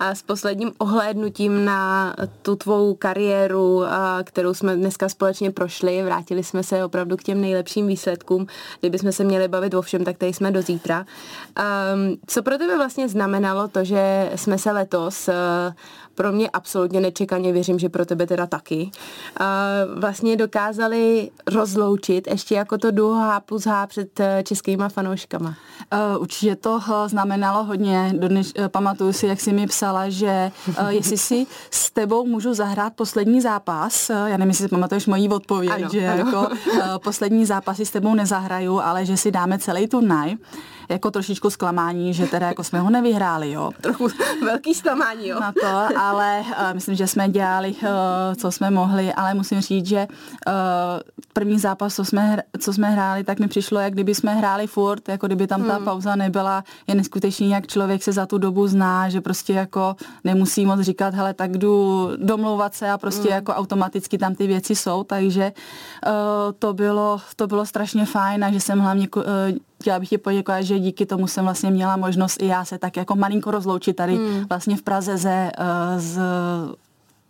A 0.00 0.14
s 0.14 0.22
posledním 0.22 0.72
ohlédnutím 0.78 1.64
na 1.64 2.14
tu 2.42 2.56
tvou 2.56 2.94
kariéru, 2.94 3.82
kterou 4.24 4.54
jsme 4.54 4.76
dneska 4.76 5.08
společně 5.08 5.50
prošli, 5.50 6.02
vrátili 6.02 6.44
jsme 6.44 6.62
se 6.62 6.84
opravdu 6.84 7.16
k 7.16 7.22
těm 7.22 7.40
nejlepším 7.40 7.86
výsledkům. 7.86 8.46
Kdybychom 8.80 9.12
se 9.12 9.24
měli 9.24 9.48
bavit 9.48 9.74
o 9.74 9.82
všem, 9.82 10.04
tak 10.04 10.18
tady 10.18 10.32
jsme 10.32 10.50
do 10.50 10.62
zítra. 10.62 11.06
Um, 11.06 12.16
co 12.26 12.42
pro 12.42 12.58
tebe 12.58 12.76
vlastně 12.76 13.08
znamenalo 13.08 13.68
to, 13.68 13.84
že 13.84 14.30
jsme 14.34 14.58
se 14.58 14.72
letos 14.72 15.28
uh, 15.28 15.34
pro 16.14 16.32
mě 16.32 16.50
absolutně 16.50 17.00
nečekaně, 17.00 17.52
věřím, 17.52 17.78
že 17.78 17.88
pro 17.88 18.06
tebe 18.06 18.26
teda 18.26 18.46
taky, 18.46 18.90
uh, 19.40 20.00
vlastně 20.00 20.36
dokázali 20.36 21.30
rozloučit 21.46 22.26
ještě 22.26 22.54
jako 22.54 22.78
to 22.78 22.90
plus 23.44 23.66
H 23.66 23.86
před 23.86 24.20
eh, 24.20 24.42
českýma 24.46 24.88
fanouškama. 24.88 25.48
Uh, 25.48 26.22
určitě 26.22 26.56
to 26.56 26.72
uh, 26.72 26.82
znamenalo 27.06 27.64
hodně. 27.64 28.12
Dodnes, 28.16 28.52
uh, 28.58 28.68
pamatuju 28.68 29.12
si, 29.12 29.26
jak 29.26 29.40
jsi 29.40 29.52
mi 29.52 29.66
psala, 29.66 30.08
že 30.08 30.50
uh, 30.68 30.88
jestli 30.88 31.18
si 31.18 31.46
s 31.70 31.90
tebou 31.90 32.26
můžu 32.26 32.54
zahrát 32.54 32.92
poslední 32.94 33.40
zápas, 33.40 34.08
já 34.08 34.36
nevím, 34.36 34.48
jestli 34.48 34.64
si 34.64 34.68
pamatuješ 34.68 35.06
mojí 35.06 35.28
odpověď, 35.28 35.72
ano, 35.72 35.88
že 35.92 36.08
ano. 36.08 36.18
jako 36.18 36.48
poslední 37.04 37.46
zápasy 37.46 37.86
s 37.86 37.90
tebou 37.90 38.14
nezahraju, 38.14 38.80
ale 38.80 39.06
že 39.06 39.16
si 39.16 39.30
dáme 39.30 39.58
celý 39.58 39.86
turnaj 39.86 40.36
jako 40.90 41.10
trošičku 41.10 41.50
zklamání, 41.50 42.14
že 42.14 42.26
teda 42.26 42.46
jako 42.46 42.64
jsme 42.64 42.80
ho 42.80 42.90
nevyhráli, 42.90 43.52
jo. 43.52 43.70
Trochu 43.80 44.08
velký 44.44 44.74
zklamání, 44.74 45.28
jo. 45.28 45.40
Na 45.40 45.52
to, 45.52 45.98
ale 45.98 46.40
uh, 46.40 46.74
myslím, 46.74 46.94
že 46.94 47.06
jsme 47.06 47.28
dělali, 47.28 47.70
uh, 47.70 47.88
co 48.36 48.52
jsme 48.52 48.70
mohli, 48.70 49.12
ale 49.12 49.34
musím 49.34 49.60
říct, 49.60 49.86
že 49.86 50.06
uh, 50.10 50.52
první 51.32 51.58
zápas, 51.58 51.94
co 51.94 52.04
jsme, 52.04 52.42
co 52.58 52.72
jsme 52.72 52.90
hráli, 52.90 53.24
tak 53.24 53.38
mi 53.38 53.48
přišlo, 53.48 53.80
jak 53.80 53.92
kdyby 53.92 54.14
jsme 54.14 54.34
hráli 54.34 54.66
furt, 54.66 55.08
jako 55.08 55.26
kdyby 55.26 55.46
tam 55.46 55.64
ta 55.64 55.74
hmm. 55.74 55.84
pauza 55.84 56.16
nebyla, 56.16 56.64
je 56.86 56.94
neskutečný, 56.94 57.50
jak 57.50 57.66
člověk 57.66 58.02
se 58.02 58.12
za 58.12 58.26
tu 58.26 58.38
dobu 58.38 58.66
zná, 58.66 59.08
že 59.08 59.20
prostě 59.20 59.52
jako 59.52 59.96
nemusí 60.24 60.66
moc 60.66 60.80
říkat, 60.80 61.14
hele, 61.14 61.34
tak 61.34 61.58
jdu 61.58 62.08
domlouvat 62.16 62.74
se 62.74 62.90
a 62.90 62.98
prostě 62.98 63.28
hmm. 63.28 63.34
jako 63.34 63.52
automaticky 63.52 64.18
tam 64.18 64.34
ty 64.34 64.46
věci 64.46 64.76
jsou, 64.76 65.04
takže 65.04 65.52
uh, 66.06 66.12
to 66.58 66.74
bylo, 66.74 67.20
to 67.36 67.46
bylo 67.46 67.66
strašně 67.66 68.06
fajn 68.06 68.44
a 68.44 68.52
že 68.52 68.60
jsem 68.60 68.78
hlavně 68.78 69.08
uh, 69.16 69.22
chtěla 69.80 70.00
bych 70.00 70.08
ti 70.08 70.18
poděkovat, 70.18 70.62
že 70.62 70.78
díky 70.78 71.06
tomu 71.06 71.26
jsem 71.26 71.44
vlastně 71.44 71.70
měla 71.70 71.96
možnost 71.96 72.42
i 72.42 72.46
já 72.46 72.64
se 72.64 72.78
tak 72.78 72.96
jako 72.96 73.16
malinko 73.16 73.50
rozloučit 73.50 73.96
tady 73.96 74.16
hmm. 74.16 74.44
vlastně 74.48 74.76
v 74.76 74.82
Praze 74.82 75.16
ze, 75.16 75.50
uh, 75.58 76.00
z 76.00 76.20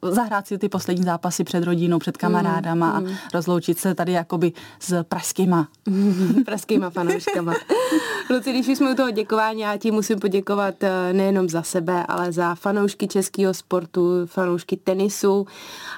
zahrát 0.02 0.46
si 0.46 0.58
ty 0.58 0.68
poslední 0.68 1.04
zápasy 1.04 1.44
před 1.44 1.64
rodinou, 1.64 1.98
před 1.98 2.16
kamarádama 2.16 3.00
mm, 3.00 3.06
mm. 3.06 3.12
a 3.12 3.18
rozloučit 3.34 3.78
se 3.78 3.94
tady 3.94 4.12
jakoby 4.12 4.52
s 4.80 5.04
pražskýma. 5.04 5.68
pražskýma 6.44 6.90
fanouškama. 6.90 7.54
Luci, 8.30 8.50
když 8.52 8.66
jsme 8.66 8.92
u 8.92 8.94
toho 8.94 9.10
děkování, 9.10 9.60
já 9.60 9.76
ti 9.76 9.90
musím 9.90 10.18
poděkovat 10.18 10.74
eh, 10.84 11.12
nejenom 11.12 11.48
za 11.48 11.62
sebe, 11.62 12.06
ale 12.08 12.32
za 12.32 12.54
fanoušky 12.54 13.08
českého 13.08 13.54
sportu, 13.54 14.26
fanoušky 14.26 14.76
tenisu 14.76 15.46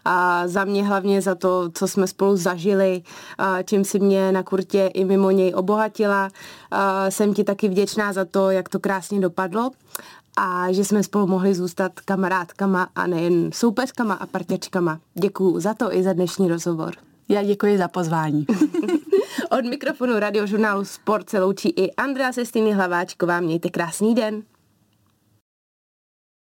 a 0.05 0.49
za 0.49 0.65
mě 0.65 0.85
hlavně 0.85 1.23
za 1.23 1.35
to, 1.35 1.71
co 1.75 1.89
jsme 1.89 2.07
spolu 2.07 2.37
zažili, 2.37 3.03
a 3.39 3.63
čím 3.63 3.85
si 3.85 3.99
mě 3.99 4.33
na 4.33 4.43
kurtě 4.43 4.91
i 4.95 5.05
mimo 5.05 5.31
něj 5.31 5.53
obohatila. 5.57 6.31
A 6.71 7.11
jsem 7.11 7.35
ti 7.35 7.45
taky 7.45 7.69
vděčná 7.69 8.13
za 8.13 8.25
to, 8.25 8.51
jak 8.51 8.69
to 8.69 8.81
krásně 8.81 9.21
dopadlo 9.21 9.71
a 10.37 10.73
že 10.73 10.85
jsme 10.85 11.03
spolu 11.03 11.27
mohli 11.27 11.55
zůstat 11.55 12.01
kamarádkama 12.01 12.89
a 12.95 13.07
nejen 13.07 13.53
soupeřkama 13.53 14.15
a 14.15 14.27
parťačkama. 14.27 15.01
Děkuju 15.15 15.61
za 15.61 15.75
to 15.75 15.95
i 15.95 16.03
za 16.03 16.13
dnešní 16.13 16.49
rozhovor. 16.49 16.95
Já 17.29 17.43
děkuji 17.43 17.79
za 17.79 17.89
pozvání. 17.89 18.47
Od 19.59 19.65
mikrofonu 19.65 20.19
radiožurnálu 20.19 20.85
Sport 20.85 21.31
se 21.31 21.41
loučí 21.41 21.69
i 21.69 21.93
Andrea 21.93 22.33
Sestýny 22.33 22.73
Hlaváčková. 22.73 23.41
Mějte 23.41 23.71
krásný 23.71 24.15
den. 24.15 24.43